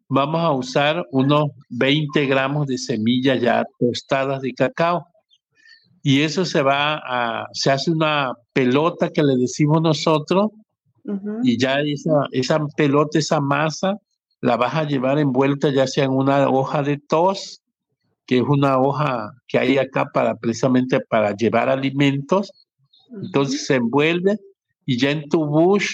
vamos 0.07 0.41
a 0.41 0.51
usar 0.51 1.05
unos 1.11 1.49
20 1.69 2.25
gramos 2.27 2.67
de 2.67 2.77
semillas 2.77 3.41
ya 3.41 3.63
tostadas 3.79 4.41
de 4.41 4.53
cacao 4.53 5.05
y 6.01 6.21
eso 6.21 6.45
se 6.45 6.61
va 6.61 6.95
a, 6.95 7.47
se 7.53 7.71
hace 7.71 7.91
una 7.91 8.33
pelota 8.53 9.09
que 9.09 9.23
le 9.23 9.35
decimos 9.35 9.81
nosotros 9.81 10.47
y 11.43 11.57
ya 11.57 11.79
esa, 11.79 12.27
esa 12.31 12.59
pelota, 12.77 13.17
esa 13.19 13.39
masa, 13.41 13.97
la 14.41 14.57
vas 14.57 14.75
a 14.75 14.83
llevar 14.83 15.17
envuelta 15.17 15.71
ya 15.71 15.87
sea 15.87 16.05
en 16.05 16.11
una 16.11 16.47
hoja 16.49 16.83
de 16.83 16.97
tos, 16.97 17.61
que 18.25 18.37
es 18.37 18.43
una 18.47 18.77
hoja 18.77 19.31
que 19.47 19.57
hay 19.57 19.77
acá 19.77 20.05
para 20.13 20.35
precisamente 20.35 20.99
para 20.99 21.35
llevar 21.35 21.67
alimentos. 21.67 22.51
Entonces 23.23 23.65
se 23.65 23.75
envuelve 23.75 24.37
y 24.85 24.99
ya 24.99 25.09
en 25.09 25.27
tu 25.29 25.45
bush, 25.45 25.89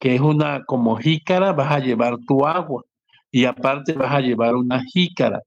que 0.00 0.14
es 0.14 0.20
una 0.20 0.64
como 0.64 0.96
jícara, 0.96 1.52
vas 1.52 1.72
a 1.72 1.80
llevar 1.80 2.16
tu 2.26 2.46
agua 2.46 2.84
y 3.30 3.44
aparte 3.44 3.92
vas 3.92 4.12
a 4.12 4.20
llevar 4.20 4.56
una 4.56 4.82
jícara 4.82 5.42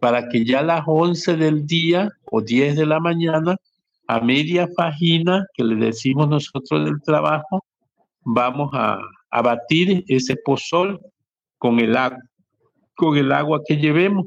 para 0.00 0.28
que 0.28 0.44
ya 0.44 0.60
a 0.60 0.64
las 0.64 0.82
11 0.86 1.36
del 1.36 1.66
día 1.66 2.10
o 2.30 2.40
10 2.40 2.76
de 2.76 2.86
la 2.86 3.00
mañana, 3.00 3.56
a 4.06 4.20
media 4.20 4.68
página 4.76 5.46
que 5.54 5.64
le 5.64 5.76
decimos 5.76 6.28
nosotros 6.28 6.84
del 6.84 7.00
trabajo, 7.02 7.64
vamos 8.22 8.70
a, 8.72 8.98
a 9.30 9.42
batir 9.42 10.04
ese 10.08 10.36
pozol 10.44 11.00
con 11.58 11.80
el 11.80 11.96
agua, 11.96 12.18
con 12.94 13.16
el 13.16 13.32
agua 13.32 13.60
que 13.66 13.76
llevemos. 13.76 14.26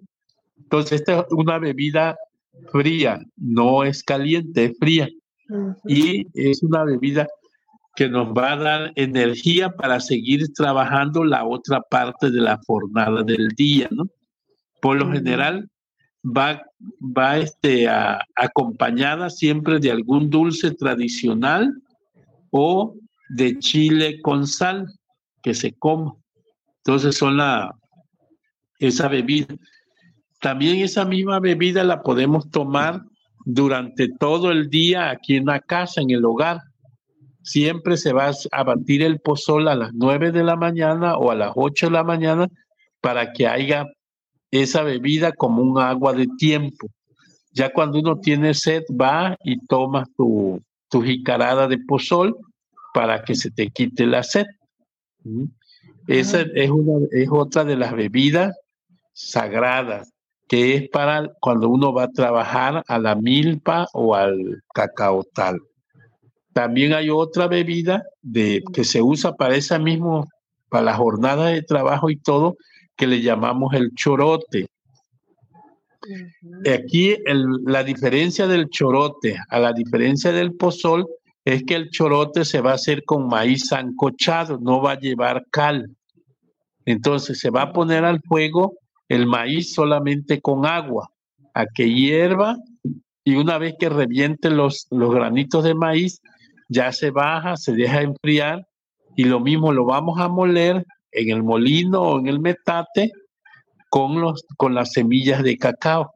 Entonces, 0.58 1.02
esta 1.02 1.22
es 1.22 1.26
una 1.32 1.58
bebida 1.58 2.18
fría, 2.72 3.20
no 3.38 3.84
es 3.84 4.04
caliente, 4.04 4.66
es 4.66 4.78
fría. 4.78 5.10
Y 5.86 6.28
es 6.34 6.64
una 6.64 6.86
bebida 6.86 7.28
que 7.96 8.08
nos 8.08 8.30
va 8.30 8.54
a 8.54 8.58
dar 8.58 8.94
energía 8.96 9.70
para 9.70 10.00
seguir 10.00 10.54
trabajando 10.54 11.26
la 11.26 11.46
otra 11.46 11.82
parte 11.82 12.32
de 12.32 12.40
la 12.40 12.60
jornada 12.66 13.24
del 13.24 13.50
día, 13.50 13.90
¿no? 13.92 14.06
Por 14.82 14.98
lo 14.98 15.12
general, 15.12 15.70
va, 16.24 16.64
va 17.00 17.38
este, 17.38 17.88
acompañada 18.36 19.30
siempre 19.30 19.80
de 19.80 19.92
algún 19.92 20.30
dulce 20.30 20.72
tradicional 20.72 21.74
o 22.50 22.96
de 23.30 23.58
chile 23.60 24.20
con 24.22 24.48
sal 24.48 24.88
que 25.42 25.54
se 25.54 25.74
come. 25.74 26.12
Entonces 26.78 27.16
son 27.16 27.38
la, 27.38 27.76
esa 28.80 29.08
bebida. 29.08 29.56
También 30.40 30.78
esa 30.80 31.06
misma 31.06 31.40
bebida 31.40 31.84
la 31.84 32.02
podemos 32.02 32.50
tomar 32.50 33.04
durante 33.46 34.10
todo 34.20 34.52
el 34.52 34.70
día 34.70 35.10
aquí 35.10 35.36
en 35.36 35.46
la 35.46 35.60
casa, 35.60 36.02
en 36.02 36.10
el 36.10 36.26
hogar. 36.26 36.62
Siempre 37.44 37.98
se 37.98 38.14
va 38.14 38.32
a 38.52 38.64
batir 38.64 39.02
el 39.04 39.20
pozol 39.20 39.68
a 39.68 39.76
las 39.76 39.92
9 39.94 40.32
de 40.32 40.44
la 40.44 40.56
mañana 40.56 41.16
o 41.18 41.32
a 41.32 41.36
las 41.36 41.52
8 41.56 41.88
de 41.88 41.92
la 41.92 42.04
mañana 42.04 42.48
para 43.02 43.34
que 43.34 43.48
haya 43.48 43.86
esa 44.52 44.84
bebida 44.84 45.32
como 45.32 45.64
un 45.64 45.80
agua 45.80 46.14
de 46.14 46.28
tiempo. 46.38 46.88
Ya 47.54 47.72
cuando 47.72 48.00
uno 48.00 48.20
tiene 48.20 48.54
sed, 48.54 48.84
va 48.90 49.36
y 49.44 49.66
toma 49.66 50.06
tu, 50.16 50.62
tu 50.90 51.02
jicarada 51.02 51.68
de 51.68 51.78
pozol 51.80 52.38
para 52.94 53.24
que 53.24 53.36
se 53.36 53.50
te 53.50 53.70
quite 53.70 54.06
la 54.06 54.24
sed. 54.24 54.46
¿Mm? 55.24 55.46
Esa 56.08 56.42
es, 56.42 56.70
una, 56.70 57.08
es 57.12 57.30
otra 57.32 57.64
de 57.64 57.78
las 57.78 57.94
bebidas 57.94 58.56
sagradas, 59.14 60.12
que 60.48 60.76
es 60.76 60.90
para 60.90 61.32
cuando 61.40 61.70
uno 61.70 61.94
va 61.94 62.04
a 62.04 62.12
trabajar 62.12 62.84
a 62.88 63.00
la 63.00 63.16
milpa 63.16 63.88
o 63.94 64.16
al 64.16 64.62
cacao 64.74 65.24
tal. 65.34 65.60
También 66.54 66.94
hay 66.94 67.10
otra 67.10 67.48
bebida 67.48 68.04
de, 68.22 68.62
que 68.74 68.84
se 68.84 69.02
usa 69.02 69.36
para 69.36 69.56
esa 69.56 69.80
mismo, 69.80 70.28
para 70.70 70.84
la 70.84 70.96
jornada 70.96 71.48
de 71.48 71.62
trabajo 71.62 72.10
y 72.10 72.18
todo, 72.18 72.58
que 73.02 73.08
le 73.08 73.20
llamamos 73.20 73.74
el 73.74 73.96
chorote. 73.96 74.68
Aquí 76.72 77.16
la 77.66 77.84
diferencia 77.84 78.46
del 78.46 78.70
chorote 78.70 79.40
a 79.50 79.58
la 79.58 79.74
diferencia 79.74 80.32
del 80.32 80.54
pozol 80.54 81.08
es 81.44 81.64
que 81.64 81.74
el 81.74 81.90
chorote 81.90 82.46
se 82.46 82.62
va 82.62 82.74
a 82.74 82.76
hacer 82.76 83.04
con 83.04 83.28
maíz 83.28 83.70
sancochado, 83.70 84.60
no 84.60 84.84
va 84.84 84.92
a 84.92 85.00
llevar 85.00 85.48
cal. 85.50 85.90
Entonces 86.86 87.40
se 87.40 87.50
va 87.50 87.64
a 87.64 87.74
poner 87.74 88.06
al 88.06 88.22
fuego 88.22 88.76
el 89.10 89.26
maíz 89.26 89.74
solamente 89.74 90.40
con 90.40 90.68
agua, 90.68 91.10
a 91.56 91.66
que 91.66 91.92
hierva 91.92 92.56
y 93.24 93.34
una 93.34 93.58
vez 93.58 93.74
que 93.80 93.90
reviente 93.90 94.52
los, 94.52 94.86
los 94.92 95.12
granitos 95.12 95.64
de 95.64 95.74
maíz, 95.74 96.22
ya 96.70 96.92
se 96.92 97.10
baja, 97.10 97.58
se 97.58 97.74
deja 97.74 98.04
enfriar 98.04 98.68
y 99.16 99.24
lo 99.24 99.40
mismo 99.40 99.74
lo 99.74 99.86
vamos 99.86 100.20
a 100.20 100.28
moler 100.28 100.86
en 101.12 101.30
el 101.30 101.44
molino 101.44 102.02
o 102.02 102.20
en 102.20 102.28
el 102.28 102.40
metate 102.40 103.12
con, 103.90 104.22
los, 104.22 104.46
con 104.58 104.74
las 104.74 104.94
semillas 104.94 105.44
de 105.44 105.58
cacao 105.58 106.14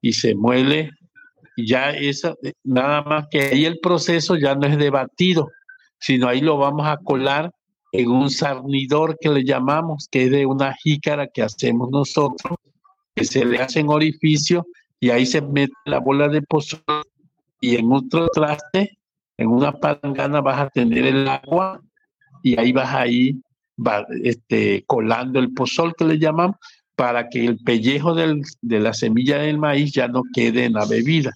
y 0.00 0.12
se 0.12 0.34
muele. 0.34 0.90
Y 1.56 1.68
ya 1.68 1.90
esa, 1.90 2.34
nada 2.64 3.02
más 3.02 3.26
que 3.30 3.40
ahí 3.40 3.64
el 3.64 3.78
proceso 3.78 4.36
ya 4.36 4.54
no 4.54 4.66
es 4.66 4.76
de 4.76 4.90
batido, 4.90 5.48
sino 6.00 6.28
ahí 6.28 6.40
lo 6.40 6.58
vamos 6.58 6.86
a 6.86 6.96
colar 6.96 7.50
en 7.92 8.10
un 8.10 8.28
sarnidor 8.28 9.16
que 9.20 9.28
le 9.28 9.44
llamamos, 9.44 10.08
que 10.10 10.24
es 10.24 10.30
de 10.30 10.46
una 10.46 10.74
jícara 10.74 11.28
que 11.28 11.42
hacemos 11.42 11.90
nosotros, 11.90 12.58
que 13.14 13.24
se 13.24 13.44
le 13.44 13.58
hace 13.58 13.80
en 13.80 13.88
orificio 13.88 14.66
y 14.98 15.10
ahí 15.10 15.24
se 15.26 15.40
mete 15.42 15.74
la 15.84 16.00
bola 16.00 16.28
de 16.28 16.42
pozol 16.42 16.82
y 17.60 17.76
en 17.76 17.92
otro 17.92 18.28
traste, 18.28 18.98
en 19.36 19.48
una 19.48 19.72
palangana 19.72 20.40
vas 20.40 20.60
a 20.60 20.70
tener 20.70 21.06
el 21.06 21.28
agua 21.28 21.80
y 22.42 22.58
ahí 22.58 22.72
vas 22.72 22.92
a 22.92 23.06
ir 23.06 23.36
este, 24.22 24.84
colando 24.86 25.38
el 25.38 25.52
pozol 25.52 25.94
que 25.96 26.04
le 26.04 26.18
llamamos 26.18 26.56
para 26.96 27.28
que 27.28 27.44
el 27.44 27.58
pellejo 27.58 28.14
de 28.14 28.80
la 28.80 28.92
semilla 28.92 29.38
del 29.38 29.58
maíz 29.58 29.92
ya 29.92 30.08
no 30.08 30.22
quede 30.32 30.64
en 30.64 30.74
la 30.74 30.86
bebida. 30.86 31.32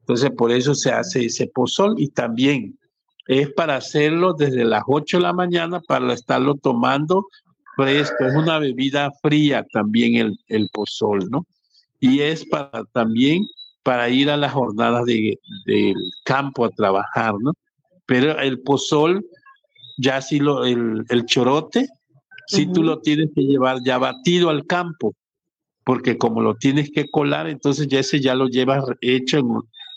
Entonces, 0.00 0.30
por 0.36 0.52
eso 0.52 0.74
se 0.74 0.92
hace 0.92 1.26
ese 1.26 1.46
pozol 1.46 1.94
y 1.98 2.08
también 2.08 2.78
es 3.26 3.50
para 3.52 3.76
hacerlo 3.76 4.34
desde 4.34 4.64
las 4.64 4.82
8 4.86 5.16
de 5.16 5.22
la 5.22 5.32
mañana 5.32 5.80
para 5.80 6.12
estarlo 6.12 6.56
tomando 6.56 7.26
fresco. 7.74 8.24
Es 8.24 8.34
una 8.34 8.58
bebida 8.58 9.10
fría 9.22 9.64
también 9.72 10.36
el, 10.48 10.68
pozol, 10.72 11.30
¿no? 11.30 11.46
Y 12.00 12.20
es 12.20 12.44
para 12.44 12.84
también 12.92 13.46
para 13.82 14.08
ir 14.10 14.30
a 14.30 14.36
las 14.36 14.52
jornadas 14.52 15.06
de, 15.06 15.38
del 15.64 15.96
campo 16.24 16.66
a 16.66 16.70
trabajar, 16.70 17.34
¿no? 17.40 17.52
Pero 18.06 18.38
el 18.38 18.60
pozol 18.60 19.24
ya 19.96 20.20
si 20.20 20.38
lo, 20.38 20.64
el, 20.64 21.04
chorote, 21.26 21.88
si 22.46 22.66
tú 22.66 22.82
lo 22.82 23.00
tienes 23.00 23.30
que 23.34 23.42
llevar 23.42 23.78
ya 23.84 23.98
batido 23.98 24.50
al 24.50 24.66
campo, 24.66 25.14
porque 25.84 26.18
como 26.18 26.40
lo 26.40 26.54
tienes 26.54 26.90
que 26.90 27.10
colar, 27.10 27.48
entonces 27.48 27.88
ya 27.88 28.00
ese 28.00 28.20
ya 28.20 28.34
lo 28.34 28.48
llevas 28.48 28.84
hecho 29.00 29.38
en, 29.38 29.48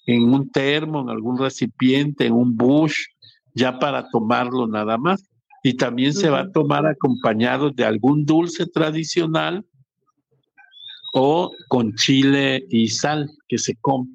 en 0.07 0.33
un 0.33 0.49
termo, 0.49 1.01
en 1.01 1.09
algún 1.09 1.37
recipiente, 1.37 2.25
en 2.25 2.33
un 2.33 2.55
bush, 2.55 2.95
ya 3.53 3.79
para 3.79 4.09
tomarlo 4.09 4.67
nada 4.67 4.97
más. 4.97 5.23
y 5.63 5.73
también 5.73 6.13
se 6.13 6.29
va 6.29 6.41
a 6.41 6.51
tomar 6.51 6.85
acompañado 6.85 7.71
de 7.71 7.83
algún 7.83 8.25
dulce 8.25 8.67
tradicional 8.67 9.65
o 11.13 11.51
con 11.67 11.93
chile 11.95 12.65
y 12.69 12.87
sal 12.87 13.29
que 13.49 13.57
se 13.57 13.75
come. 13.81 14.07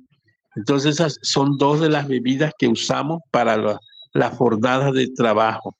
Entonces 0.54 0.94
esas 0.94 1.18
son 1.22 1.58
dos 1.58 1.80
de 1.80 1.90
las 1.90 2.08
bebidas 2.08 2.52
que 2.58 2.68
usamos 2.68 3.20
para 3.30 3.56
las 4.12 4.36
jornadas 4.36 4.92
de 4.92 5.08
trabajo. 5.08 5.76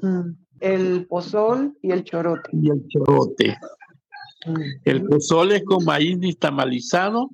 Mm, 0.00 0.30
el 0.60 1.06
pozol 1.06 1.76
y 1.82 1.90
el 1.92 2.04
chorote. 2.04 2.50
Y 2.52 2.70
el 2.70 2.86
chorote. 2.88 3.56
Mm. 4.46 4.60
El 4.84 5.04
pozol 5.04 5.52
es 5.52 5.64
con 5.64 5.84
maíz 5.84 6.18
nistamalizado, 6.18 7.30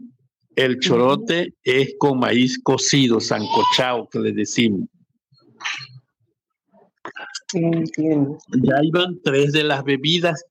el 0.56 0.78
chorote 0.80 1.54
es 1.62 1.94
con 1.98 2.18
maíz 2.18 2.58
cocido, 2.62 3.20
sancochado, 3.20 4.08
que 4.10 4.18
le 4.18 4.32
decimos. 4.32 4.88
Entiendo. 7.54 8.38
Ya 8.62 8.74
iban 8.82 9.20
tres 9.22 9.52
de 9.52 9.64
las 9.64 9.84
bebidas 9.84 10.44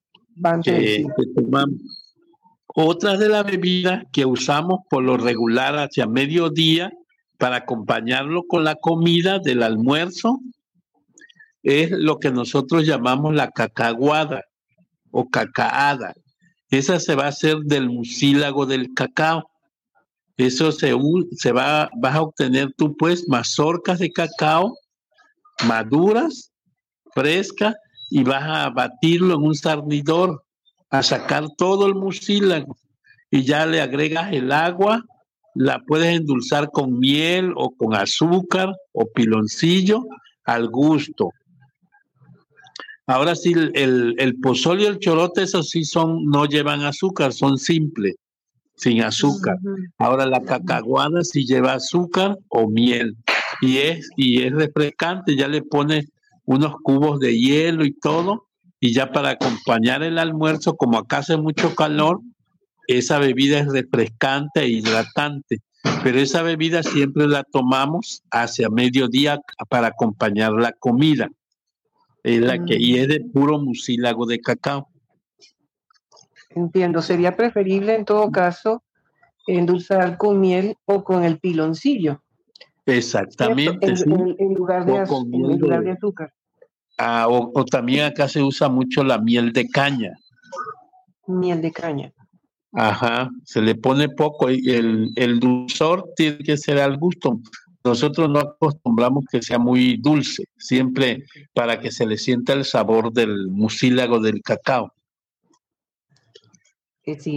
que, 0.64 1.04
tomamos. 1.34 1.76
Otras 2.74 3.18
de 3.18 3.28
las 3.28 3.44
bebidas 3.44 4.04
que 4.12 4.24
usamos 4.24 4.80
por 4.88 5.02
lo 5.02 5.16
regular 5.16 5.76
hacia 5.76 6.06
mediodía 6.06 6.92
para 7.38 7.56
acompañarlo 7.56 8.42
con 8.46 8.64
la 8.64 8.74
comida 8.74 9.38
del 9.38 9.62
almuerzo 9.62 10.40
es 11.62 11.90
lo 11.90 12.18
que 12.18 12.30
nosotros 12.30 12.86
llamamos 12.86 13.34
la 13.34 13.50
cacaguada 13.50 14.42
o 15.10 15.28
cacaada. 15.28 16.14
Esa 16.70 17.00
se 17.00 17.14
va 17.14 17.24
a 17.24 17.28
hacer 17.28 17.58
del 17.60 17.88
mucílago 17.88 18.66
del 18.66 18.92
cacao. 18.94 19.50
Eso 20.36 20.70
se, 20.70 20.94
se 21.36 21.52
va, 21.52 21.84
a 21.84 22.20
obtener 22.20 22.72
tú 22.76 22.96
pues 22.96 23.28
mazorcas 23.28 23.98
de 23.98 24.12
cacao 24.12 24.76
maduras, 25.66 26.52
frescas, 27.12 27.74
y 28.10 28.22
vas 28.22 28.44
a 28.44 28.70
batirlo 28.70 29.34
en 29.34 29.42
un 29.42 29.54
sarnidor, 29.54 30.44
a 30.90 31.02
sacar 31.02 31.48
todo 31.56 31.86
el 31.86 31.94
mucílago 31.94 32.76
y 33.30 33.44
ya 33.44 33.66
le 33.66 33.80
agregas 33.82 34.32
el 34.32 34.52
agua, 34.52 35.04
la 35.58 35.80
puedes 35.80 36.16
endulzar 36.16 36.70
con 36.70 37.00
miel 37.00 37.52
o 37.56 37.70
con 37.76 37.96
azúcar 37.96 38.72
o 38.92 39.08
piloncillo 39.12 40.04
al 40.44 40.68
gusto. 40.68 41.30
Ahora 43.08 43.34
sí, 43.34 43.54
el, 43.74 44.14
el 44.18 44.38
pozol 44.38 44.80
y 44.80 44.84
el 44.84 45.00
chorote, 45.00 45.42
esos 45.42 45.70
sí 45.70 45.82
son, 45.82 46.26
no 46.26 46.46
llevan 46.46 46.82
azúcar, 46.82 47.32
son 47.32 47.58
simples, 47.58 48.14
sin 48.76 49.02
azúcar. 49.02 49.56
Ahora 49.98 50.26
la 50.26 50.42
cacahuada 50.42 51.24
sí 51.24 51.44
lleva 51.44 51.72
azúcar 51.72 52.38
o 52.48 52.68
miel. 52.68 53.16
Y 53.60 53.78
es, 53.78 54.08
y 54.16 54.42
es 54.42 54.52
refrescante, 54.52 55.34
ya 55.34 55.48
le 55.48 55.62
pones 55.62 56.06
unos 56.44 56.74
cubos 56.84 57.18
de 57.18 57.36
hielo 57.36 57.84
y 57.84 57.94
todo, 57.94 58.46
y 58.78 58.92
ya 58.92 59.10
para 59.10 59.30
acompañar 59.30 60.04
el 60.04 60.18
almuerzo, 60.18 60.76
como 60.76 60.98
acá 60.98 61.18
hace 61.18 61.36
mucho 61.36 61.74
calor, 61.74 62.20
esa 62.88 63.20
bebida 63.20 63.60
es 63.60 63.68
refrescante 63.68 64.60
e 64.60 64.68
hidratante. 64.68 65.60
Pero 66.02 66.18
esa 66.18 66.42
bebida 66.42 66.82
siempre 66.82 67.28
la 67.28 67.44
tomamos 67.44 68.22
hacia 68.32 68.68
mediodía 68.68 69.40
para 69.68 69.88
acompañar 69.88 70.52
la 70.52 70.72
comida 70.72 71.30
es 72.22 72.40
la 72.40 72.64
que, 72.64 72.76
y 72.78 72.98
es 72.98 73.08
de 73.08 73.20
puro 73.20 73.58
mucílago 73.58 74.26
de 74.26 74.40
cacao. 74.40 74.88
Entiendo, 76.50 77.02
sería 77.02 77.36
preferible 77.36 77.94
en 77.94 78.04
todo 78.04 78.30
caso 78.30 78.82
endulzar 79.46 80.16
con 80.18 80.40
miel 80.40 80.76
o 80.84 81.04
con 81.04 81.24
el 81.24 81.38
piloncillo. 81.38 82.22
Exactamente. 82.86 83.86
En, 83.86 84.54
lugar, 84.54 84.84
de, 84.86 84.98
azúcar. 85.90 86.32
Ah, 86.96 87.26
o, 87.28 87.64
también 87.64 88.06
acá 88.06 88.28
se 88.28 88.42
usa 88.42 88.68
mucho 88.68 89.04
la 89.04 89.18
miel 89.18 89.52
de 89.52 89.68
caña. 89.68 90.12
Miel 91.26 91.60
de 91.60 91.70
caña. 91.70 92.12
Ajá, 92.80 93.28
se 93.44 93.60
le 93.60 93.74
pone 93.74 94.08
poco 94.08 94.48
y 94.52 94.70
el, 94.70 95.10
el 95.16 95.40
dulzor 95.40 96.12
tiene 96.14 96.38
que 96.38 96.56
ser 96.56 96.78
al 96.78 96.96
gusto. 96.96 97.40
Nosotros 97.82 98.30
no 98.30 98.38
acostumbramos 98.38 99.24
que 99.28 99.42
sea 99.42 99.58
muy 99.58 99.96
dulce, 99.96 100.44
siempre 100.56 101.24
para 101.52 101.80
que 101.80 101.90
se 101.90 102.06
le 102.06 102.16
sienta 102.16 102.52
el 102.52 102.64
sabor 102.64 103.12
del 103.12 103.48
mucílago 103.48 104.20
del 104.20 104.42
cacao. 104.42 104.92
Eh, 107.02 107.18
sí, 107.18 107.36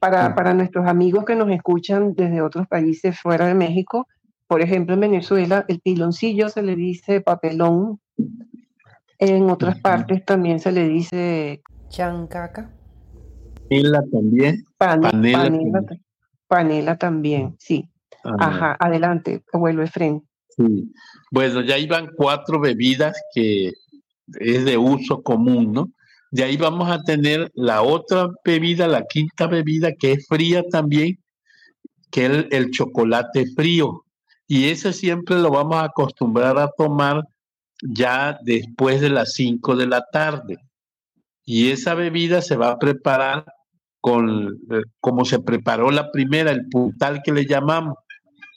para, 0.00 0.34
para 0.34 0.52
nuestros 0.52 0.84
amigos 0.84 1.24
que 1.24 1.36
nos 1.36 1.48
escuchan 1.50 2.14
desde 2.14 2.42
otros 2.42 2.66
países 2.66 3.20
fuera 3.20 3.46
de 3.46 3.54
México, 3.54 4.08
por 4.48 4.62
ejemplo, 4.62 4.94
en 4.94 5.00
Venezuela, 5.00 5.64
el 5.68 5.78
piloncillo 5.78 6.48
se 6.48 6.62
le 6.62 6.74
dice 6.74 7.20
papelón. 7.20 8.00
En 9.20 9.48
otras 9.48 9.78
partes 9.78 10.24
también 10.24 10.58
se 10.58 10.72
le 10.72 10.88
dice 10.88 11.62
chancaca. 11.88 12.74
Panela 13.70 14.02
también. 14.10 14.64
panela, 14.76 15.86
panela, 16.48 16.96
también, 16.98 17.54
sí. 17.58 17.88
Ajá, 18.24 18.76
adelante, 18.80 19.44
abuelo 19.52 19.82
Efren. 19.84 20.22
Sí. 20.48 20.92
Bueno, 21.30 21.62
ya 21.62 21.78
iban 21.78 22.10
cuatro 22.16 22.60
bebidas 22.60 23.16
que 23.32 23.72
es 24.40 24.64
de 24.64 24.76
uso 24.76 25.22
común, 25.22 25.72
¿no? 25.72 25.88
De 26.32 26.42
ahí 26.42 26.56
vamos 26.56 26.90
a 26.90 27.02
tener 27.02 27.50
la 27.54 27.82
otra 27.82 28.28
bebida, 28.44 28.86
la 28.88 29.04
quinta 29.06 29.46
bebida, 29.46 29.92
que 29.92 30.12
es 30.12 30.26
fría 30.28 30.62
también, 30.70 31.18
que 32.10 32.26
es 32.26 32.46
el, 32.50 32.70
chocolate 32.70 33.46
frío. 33.54 34.04
Y 34.46 34.68
ese 34.68 34.92
siempre 34.92 35.38
lo 35.38 35.50
vamos 35.50 35.76
a 35.76 35.84
acostumbrar 35.84 36.58
a 36.58 36.70
tomar 36.76 37.22
ya 37.82 38.38
después 38.42 39.00
de 39.00 39.10
las 39.10 39.32
5 39.32 39.76
de 39.76 39.86
la 39.86 40.04
tarde. 40.12 40.56
Y 41.44 41.70
esa 41.70 41.94
bebida 41.94 42.42
se 42.42 42.56
va 42.56 42.72
a 42.72 42.78
preparar 42.78 43.44
con 44.00 44.58
eh, 44.70 45.24
se 45.24 45.40
preparó 45.40 45.90
la 45.90 46.10
primera, 46.10 46.50
el 46.50 46.68
puntal 46.68 47.20
que 47.24 47.32
le 47.32 47.46
llamamos. 47.46 47.96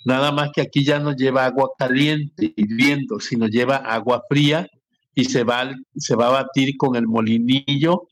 Nada 0.06 0.32
más 0.32 0.52
que 0.54 0.62
aquí 0.62 0.84
ya 0.84 1.00
no 1.00 1.16
lleva 1.16 1.46
agua 1.46 1.70
caliente 1.78 2.54
hirviendo, 2.56 3.20
sino 3.20 3.48
lleva 3.48 3.78
agua 3.78 4.22
fría 4.30 4.68
y 5.16 5.26
se 5.26 5.44
va, 5.44 5.72
se 5.96 6.16
va 6.16 6.28
a 6.28 6.44
batir 6.44 6.76
con 6.78 6.96
el 6.96 7.08
molinillo 7.08 8.08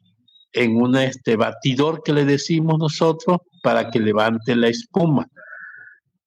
en 0.54 0.76
un 0.76 0.96
este, 0.98 1.36
batidor 1.36 2.02
que 2.04 2.14
le 2.14 2.26
decimos 2.26 2.78
nosotros 2.78 3.40
para 3.64 3.90
que 3.90 4.00
levante 4.00 4.56
la 4.56 4.68
espuma. 4.68 5.28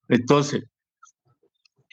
Entonces, 0.09 0.65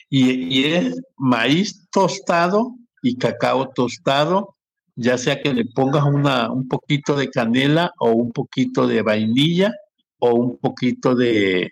y, 0.09 0.65
es 0.65 1.01
maíz 1.17 1.89
tostado 1.89 2.75
y 3.01 3.17
cacao 3.17 3.69
tostado, 3.69 4.55
ya 5.01 5.17
sea 5.17 5.41
que 5.41 5.53
le 5.53 5.65
pongas 5.65 6.03
una, 6.03 6.51
un 6.51 6.67
poquito 6.67 7.15
de 7.15 7.29
canela 7.29 7.91
o 7.97 8.11
un 8.11 8.31
poquito 8.31 8.87
de 8.87 9.01
vainilla 9.01 9.73
o 10.19 10.35
un 10.35 10.57
poquito 10.57 11.15
de, 11.15 11.71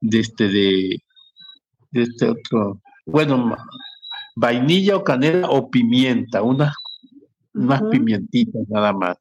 de, 0.00 0.20
este, 0.20 0.48
de, 0.48 1.02
de 1.90 2.02
este 2.02 2.28
otro, 2.28 2.80
bueno, 3.06 3.56
vainilla 4.36 4.96
o 4.96 5.04
canela 5.04 5.48
o 5.48 5.70
pimienta, 5.70 6.42
unas, 6.42 6.74
unas 7.54 7.82
pimientitas 7.90 8.68
nada 8.68 8.92
más. 8.92 9.16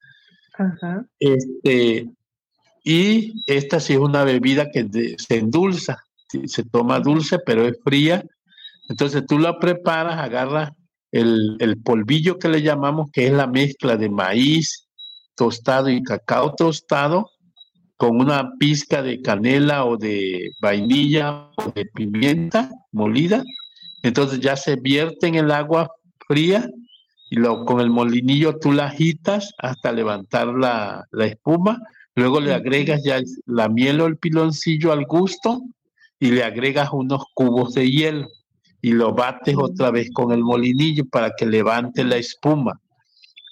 Este, 1.18 2.10
y 2.84 3.34
esta 3.48 3.80
sí 3.80 3.94
es 3.94 4.00
una 4.00 4.26
bebida 4.26 4.70
que 4.72 5.16
se 5.18 5.38
endulza, 5.38 6.04
se 6.28 6.64
toma 6.64 7.00
dulce, 7.00 7.40
pero 7.40 7.66
es 7.66 7.80
fría. 7.82 8.26
Entonces 8.90 9.26
tú 9.26 9.40
la 9.40 9.58
preparas, 9.58 10.20
agarras 10.20 10.74
el, 11.12 11.58
el, 11.60 11.78
polvillo 11.78 12.40
que 12.40 12.50
le 12.50 12.62
llamamos, 12.62 13.12
que 13.12 13.28
es 13.28 13.34
la 13.34 13.48
mezcla 13.48 13.98
de 13.98 14.10
maíz 14.10 14.88
tostado 15.36 15.90
y 15.90 16.04
cacao 16.04 16.54
tostado, 16.56 17.30
con 17.98 18.20
una 18.20 18.54
pizca 18.58 19.04
de 19.04 19.22
canela 19.22 19.86
o 19.86 19.98
de 19.98 20.50
vainilla 20.60 21.52
o 21.56 21.72
de 21.76 21.86
pimienta 21.86 22.70
molida. 22.92 23.44
Entonces 24.02 24.40
ya 24.40 24.56
se 24.56 24.76
vierte 24.76 25.28
en 25.28 25.36
el 25.36 25.52
agua 25.52 25.90
fría 26.28 26.68
y 27.30 27.36
lo, 27.36 27.64
con 27.66 27.80
el 27.80 27.90
molinillo 27.90 28.58
tú 28.58 28.72
la 28.72 28.88
agitas 28.88 29.54
hasta 29.60 29.92
levantar 29.92 30.48
la, 30.48 31.08
espuma. 31.20 31.80
Luego 32.16 32.40
le 32.40 32.54
agregas 32.54 33.04
ya 33.04 33.20
la 33.46 33.70
miel 33.70 34.02
o 34.02 34.08
el 34.08 34.18
piloncillo 34.18 34.92
al 34.92 35.06
gusto 35.06 35.62
y 36.20 36.32
le 36.32 36.44
agregas 36.44 36.90
unos 36.92 37.24
cubos 37.34 37.74
de 37.74 37.90
hielo 37.90 38.28
y 38.82 38.92
lo 38.92 39.14
bates 39.14 39.56
otra 39.58 39.92
vez 39.92 40.10
con 40.12 40.32
el 40.32 40.44
molinillo 40.44 41.06
para 41.06 41.32
que 41.38 41.46
levante 41.46 42.04
la 42.04 42.18
espuma. 42.18 42.80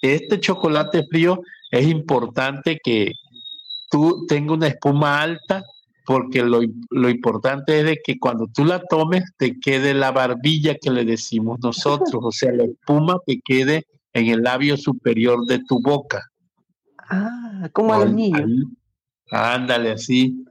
Este 0.02 0.40
chocolate 0.40 1.06
frío 1.06 1.40
es 1.70 1.86
importante 1.86 2.78
que, 2.82 3.12
tú 3.90 4.24
tengas 4.26 4.56
una 4.56 4.68
espuma 4.68 5.20
alta, 5.20 5.62
porque 6.06 6.42
lo, 6.42 6.62
importante 6.62 7.80
es 7.80 7.84
de 7.84 8.00
que 8.02 8.18
cuando 8.18 8.46
tú 8.54 8.64
la 8.64 8.82
tomes 8.82 9.24
te 9.36 9.60
quede 9.60 9.92
la 9.92 10.12
barbilla 10.12 10.76
que 10.76 10.90
le 10.90 11.04
decimos 11.04 11.58
nosotros, 11.62 12.22
o 12.22 12.32
sea, 12.32 12.52
la 12.52 12.64
espuma 12.64 13.18
que 13.26 13.40
quede 13.44 13.84
en 14.12 14.28
el 14.28 14.42
labio 14.42 14.76
superior 14.76 15.44
de 15.46 15.62
tu 15.64 15.80
boca. 15.82 16.22
Ah, 17.10 17.68
como 17.72 17.92
al 17.94 18.14
niño. 18.14 18.46
Ándale, 19.30 19.92
así. 19.92 20.44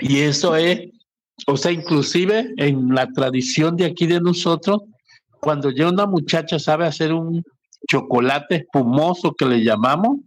Y 0.00 0.18
eso 0.18 0.54
es, 0.56 0.90
o 1.46 1.56
sea, 1.56 1.72
inclusive 1.72 2.52
en 2.56 2.94
la 2.94 3.06
tradición 3.08 3.76
de 3.76 3.86
aquí 3.86 4.06
de 4.06 4.20
nosotros, 4.20 4.82
cuando 5.40 5.70
ya 5.70 5.88
una 5.88 6.06
muchacha 6.06 6.58
sabe 6.58 6.86
hacer 6.86 7.12
un 7.12 7.42
chocolate 7.88 8.56
espumoso 8.56 9.34
que 9.34 9.44
le 9.44 9.62
llamamos, 9.62 10.20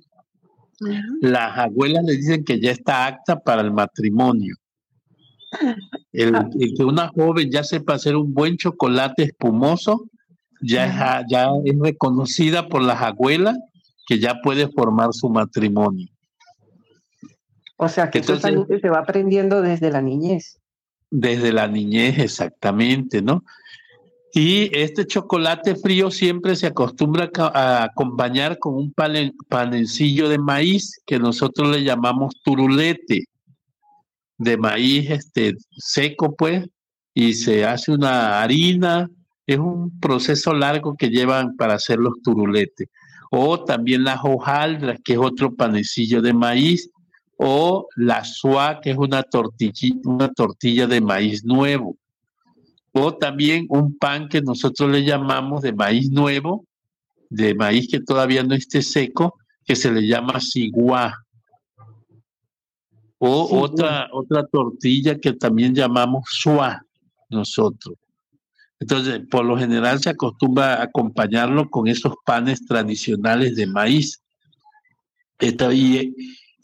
las 1.21 1.57
abuelas 1.57 2.03
le 2.05 2.17
dicen 2.17 2.43
que 2.43 2.59
ya 2.59 2.71
está 2.71 3.07
apta 3.07 3.39
para 3.39 3.61
el 3.61 3.71
matrimonio. 3.71 4.55
El, 6.11 6.35
ah. 6.35 6.47
que 6.75 6.83
una 6.83 7.07
joven 7.07 7.49
ya 7.49 7.63
sepa 7.63 7.93
hacer 7.93 8.15
un 8.15 8.33
buen 8.33 8.57
chocolate 8.57 9.23
espumoso, 9.23 10.07
ya, 10.61 10.85
es, 10.85 11.25
ya 11.29 11.49
es 11.63 11.79
reconocida 11.79 12.67
por 12.67 12.83
las 12.83 13.01
abuelas 13.01 13.57
que 14.05 14.19
ya 14.19 14.35
puede 14.43 14.67
formar 14.67 15.13
su 15.13 15.29
matrimonio. 15.29 16.07
O 17.77 17.87
sea, 17.89 18.09
que 18.09 18.19
Entonces, 18.19 18.81
se 18.81 18.89
va 18.89 18.99
aprendiendo 18.99 19.61
desde 19.61 19.91
la 19.91 20.01
niñez. 20.01 20.59
Desde 21.09 21.53
la 21.53 21.67
niñez, 21.67 22.19
exactamente, 22.19 23.21
¿no? 23.21 23.43
Y 24.33 24.69
este 24.77 25.07
chocolate 25.07 25.75
frío 25.75 26.11
siempre 26.11 26.55
se 26.55 26.67
acostumbra 26.67 27.31
a 27.35 27.85
acompañar 27.85 28.59
con 28.59 28.75
un 28.75 28.93
panecillo 28.93 30.29
de 30.29 30.37
maíz 30.37 31.01
que 31.05 31.17
nosotros 31.17 31.75
le 31.75 31.83
llamamos 31.83 32.35
turulete, 32.43 33.25
de 34.37 34.57
maíz 34.57 35.09
este, 35.09 35.55
seco, 35.71 36.35
pues, 36.35 36.67
y 37.13 37.33
se 37.33 37.65
hace 37.65 37.91
una 37.91 38.41
harina. 38.41 39.09
Es 39.47 39.57
un 39.57 39.99
proceso 39.99 40.53
largo 40.53 40.95
que 40.95 41.09
llevan 41.09 41.55
para 41.55 41.75
hacer 41.75 41.97
los 41.97 42.21
turuletes. 42.21 42.89
O 43.31 43.63
también 43.63 44.03
las 44.03 44.19
hojaldras, 44.23 44.99
que 45.03 45.13
es 45.13 45.19
otro 45.19 45.55
panecillo 45.55 46.21
de 46.21 46.33
maíz 46.33 46.91
o 47.37 47.87
la 47.95 48.23
suá, 48.23 48.81
que 48.81 48.91
es 48.91 48.97
una 48.97 49.23
tortilla, 49.23 49.95
una 50.03 50.29
tortilla 50.33 50.87
de 50.87 51.01
maíz 51.01 51.45
nuevo, 51.45 51.97
o 52.91 53.15
también 53.15 53.67
un 53.69 53.95
pan 53.97 54.27
que 54.27 54.41
nosotros 54.41 54.89
le 54.89 55.03
llamamos 55.03 55.61
de 55.61 55.71
maíz 55.71 56.09
nuevo, 56.09 56.65
de 57.29 57.53
maíz 57.53 57.87
que 57.89 57.99
todavía 57.99 58.43
no 58.43 58.55
esté 58.55 58.81
seco, 58.81 59.37
que 59.65 59.75
se 59.75 59.91
le 59.91 60.07
llama 60.07 60.39
ciguá. 60.39 61.23
O 63.19 63.61
otra, 63.61 64.09
otra 64.11 64.45
tortilla 64.45 65.19
que 65.19 65.33
también 65.33 65.75
llamamos 65.75 66.23
suá 66.29 66.83
nosotros. 67.29 67.95
Entonces, 68.79 69.21
por 69.29 69.43
lo 69.43 69.57
general 69.57 69.99
se 69.99 70.11
acostumbra 70.11 70.75
a 70.75 70.83
acompañarlo 70.83 71.69
con 71.69 71.87
esos 71.87 72.13
panes 72.25 72.65
tradicionales 72.65 73.55
de 73.55 73.67
maíz. 73.67 74.21
Esta, 75.39 75.73
y, 75.73 76.13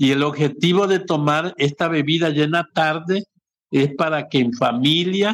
y 0.03 0.11
el 0.11 0.21
objetivo 0.21 0.85
de 0.85 0.99
tomar 0.99 1.53
esta 1.55 1.87
bebida 1.87 2.29
llena 2.29 2.67
tarde 2.73 3.23
es 3.71 3.95
para 3.95 4.27
que 4.27 4.39
en 4.39 4.51
familia 4.51 5.33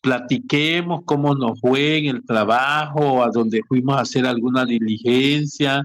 platiquemos 0.00 1.00
cómo 1.04 1.34
nos 1.34 1.58
fue 1.58 1.98
en 1.98 2.14
el 2.14 2.24
trabajo, 2.24 3.24
a 3.24 3.30
donde 3.30 3.62
fuimos 3.66 3.96
a 3.96 4.02
hacer 4.02 4.24
alguna 4.24 4.64
diligencia, 4.64 5.84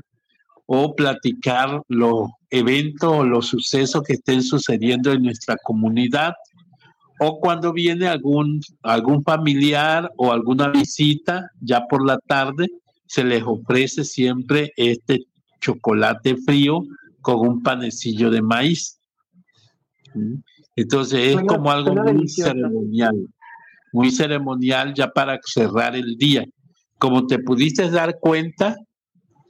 o 0.68 0.96
platicar 0.96 1.82
los 1.88 2.30
eventos 2.52 3.12
o 3.12 3.24
los 3.24 3.48
sucesos 3.48 4.04
que 4.04 4.14
estén 4.14 4.44
sucediendo 4.44 5.12
en 5.12 5.24
nuestra 5.24 5.58
comunidad, 5.64 6.34
o 7.20 7.40
cuando 7.40 7.74
viene 7.74 8.06
algún, 8.08 8.62
algún 8.84 9.24
familiar 9.24 10.12
o 10.18 10.32
alguna 10.32 10.68
visita, 10.68 11.50
ya 11.60 11.88
por 11.88 12.06
la 12.06 12.20
tarde, 12.20 12.68
se 13.08 13.24
les 13.24 13.42
ofrece 13.42 14.04
siempre 14.04 14.74
este 14.78 15.26
chocolate 15.60 16.38
frío 16.38 16.84
con 17.22 17.48
un 17.48 17.64
panecillo 17.64 18.30
de 18.30 18.42
maíz. 18.42 19.00
Entonces 20.76 21.36
es 21.36 21.42
como 21.48 21.72
algo 21.72 21.96
muy 21.96 22.28
ceremonial, 22.28 23.28
muy 23.94 24.12
ceremonial 24.12 24.94
ya 24.94 25.08
para 25.10 25.40
cerrar 25.44 25.96
el 25.96 26.18
día. 26.18 26.46
Como 26.98 27.26
te 27.28 27.40
pudiste 27.40 27.90
dar 27.90 28.20
cuenta, 28.20 28.78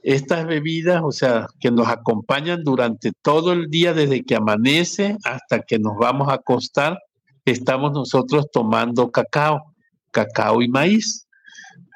estas 0.02 0.46
bebidas, 0.46 1.00
o 1.04 1.12
sea, 1.12 1.46
que 1.60 1.70
nos 1.70 1.88
acompañan 1.88 2.64
durante 2.64 3.12
todo 3.22 3.52
el 3.52 3.68
día, 3.68 3.94
desde 3.94 4.24
que 4.24 4.34
amanece 4.34 5.16
hasta 5.24 5.60
que 5.60 5.78
nos 5.78 5.96
vamos 5.96 6.28
a 6.28 6.34
acostar, 6.34 6.98
estamos 7.44 7.92
nosotros 7.92 8.46
tomando 8.52 9.10
cacao, 9.10 9.74
cacao 10.10 10.60
y 10.60 10.68
maíz. 10.68 11.26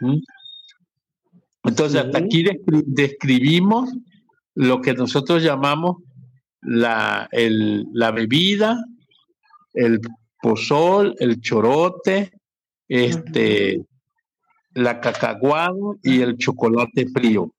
¿Mm? 0.00 0.18
Entonces, 1.64 2.00
hasta 2.00 2.18
aquí 2.18 2.44
describimos 2.86 3.90
lo 4.56 4.80
que 4.80 4.94
nosotros 4.94 5.42
llamamos 5.42 5.98
la, 6.62 7.28
la 7.30 8.10
bebida, 8.10 8.82
el 9.74 10.00
pozol, 10.40 11.14
el 11.18 11.40
chorote, 11.40 12.32
este, 12.88 13.84
la 14.72 15.00
cacaguado 15.00 15.96
y 16.02 16.22
el 16.22 16.38
chocolate 16.38 17.06
frío, 17.08 17.52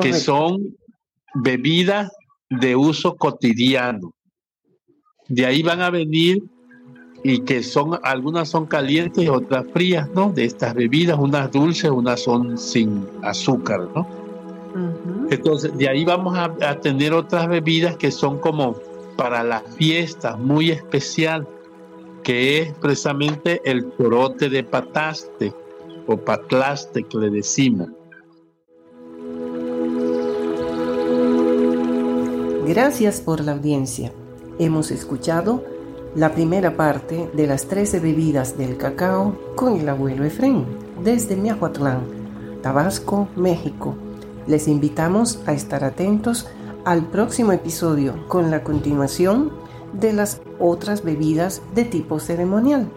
que 0.00 0.12
son 0.12 0.76
bebidas 1.34 2.12
de 2.48 2.76
uso 2.76 3.16
cotidiano. 3.16 4.14
De 5.28 5.46
ahí 5.46 5.64
van 5.64 5.82
a 5.82 5.90
venir 5.90 6.44
y 7.24 7.40
que 7.40 7.64
son, 7.64 7.98
algunas 8.04 8.48
son 8.48 8.66
calientes 8.66 9.24
y 9.24 9.28
otras 9.28 9.66
frías, 9.72 10.08
¿no? 10.10 10.30
De 10.30 10.44
estas 10.44 10.74
bebidas, 10.74 11.18
unas 11.18 11.50
dulces, 11.50 11.90
unas 11.90 12.22
son 12.22 12.56
sin 12.56 13.04
azúcar, 13.22 13.88
¿no? 13.96 14.25
Entonces, 15.30 15.76
de 15.76 15.88
ahí 15.88 16.04
vamos 16.04 16.36
a, 16.38 16.80
tener 16.80 17.12
otras 17.12 17.48
bebidas 17.48 17.96
que 17.96 18.10
son 18.10 18.38
como 18.38 18.76
para 19.16 19.42
las 19.42 19.62
fiestas, 19.76 20.38
muy 20.38 20.70
especial, 20.70 21.46
que 22.22 22.60
es 22.60 22.72
precisamente 22.74 23.60
el 23.64 23.86
corote 23.92 24.48
de 24.48 24.62
pataste 24.62 25.52
o 26.06 26.16
patlaste 26.16 27.02
que 27.04 27.18
le 27.18 27.30
decimos. 27.30 27.88
Gracias 32.66 33.20
por 33.20 33.40
la 33.40 33.52
audiencia. 33.52 34.12
Hemos 34.58 34.90
escuchado 34.90 35.64
la 36.14 36.32
primera 36.32 36.76
parte 36.76 37.30
de 37.32 37.46
las 37.46 37.68
13 37.68 38.00
bebidas 38.00 38.58
del 38.58 38.76
cacao 38.76 39.38
con 39.54 39.78
el 39.78 39.88
abuelo 39.88 40.24
Efren 40.24 40.64
desde 41.02 41.36
Miahuatlán, 41.36 42.00
Tabasco, 42.62 43.28
México 43.36 43.96
les 44.46 44.68
invitamos 44.68 45.40
a 45.46 45.52
estar 45.52 45.84
atentos 45.84 46.46
al 46.84 47.06
próximo 47.06 47.52
episodio 47.52 48.26
con 48.28 48.50
la 48.50 48.62
continuación 48.62 49.52
de 49.92 50.12
las 50.12 50.40
otras 50.58 51.02
bebidas 51.02 51.62
de 51.74 51.84
tipo 51.84 52.20
ceremonial. 52.20 52.88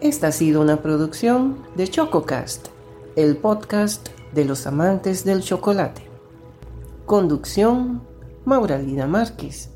Esta 0.00 0.28
ha 0.28 0.32
sido 0.32 0.62
una 0.62 0.80
producción 0.80 1.58
de 1.74 1.88
ChocoCast, 1.88 2.68
el 3.16 3.36
podcast 3.36 4.08
de 4.32 4.44
los 4.44 4.66
amantes 4.66 5.24
del 5.24 5.42
chocolate. 5.42 6.02
Conducción, 7.04 8.02
Mauralina 8.44 9.06
Márquez. 9.06 9.70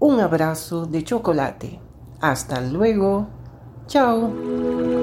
Un 0.00 0.18
abrazo 0.18 0.86
de 0.86 1.04
chocolate. 1.04 1.80
Hasta 2.20 2.60
luego. 2.60 3.28
Chao. 3.86 4.99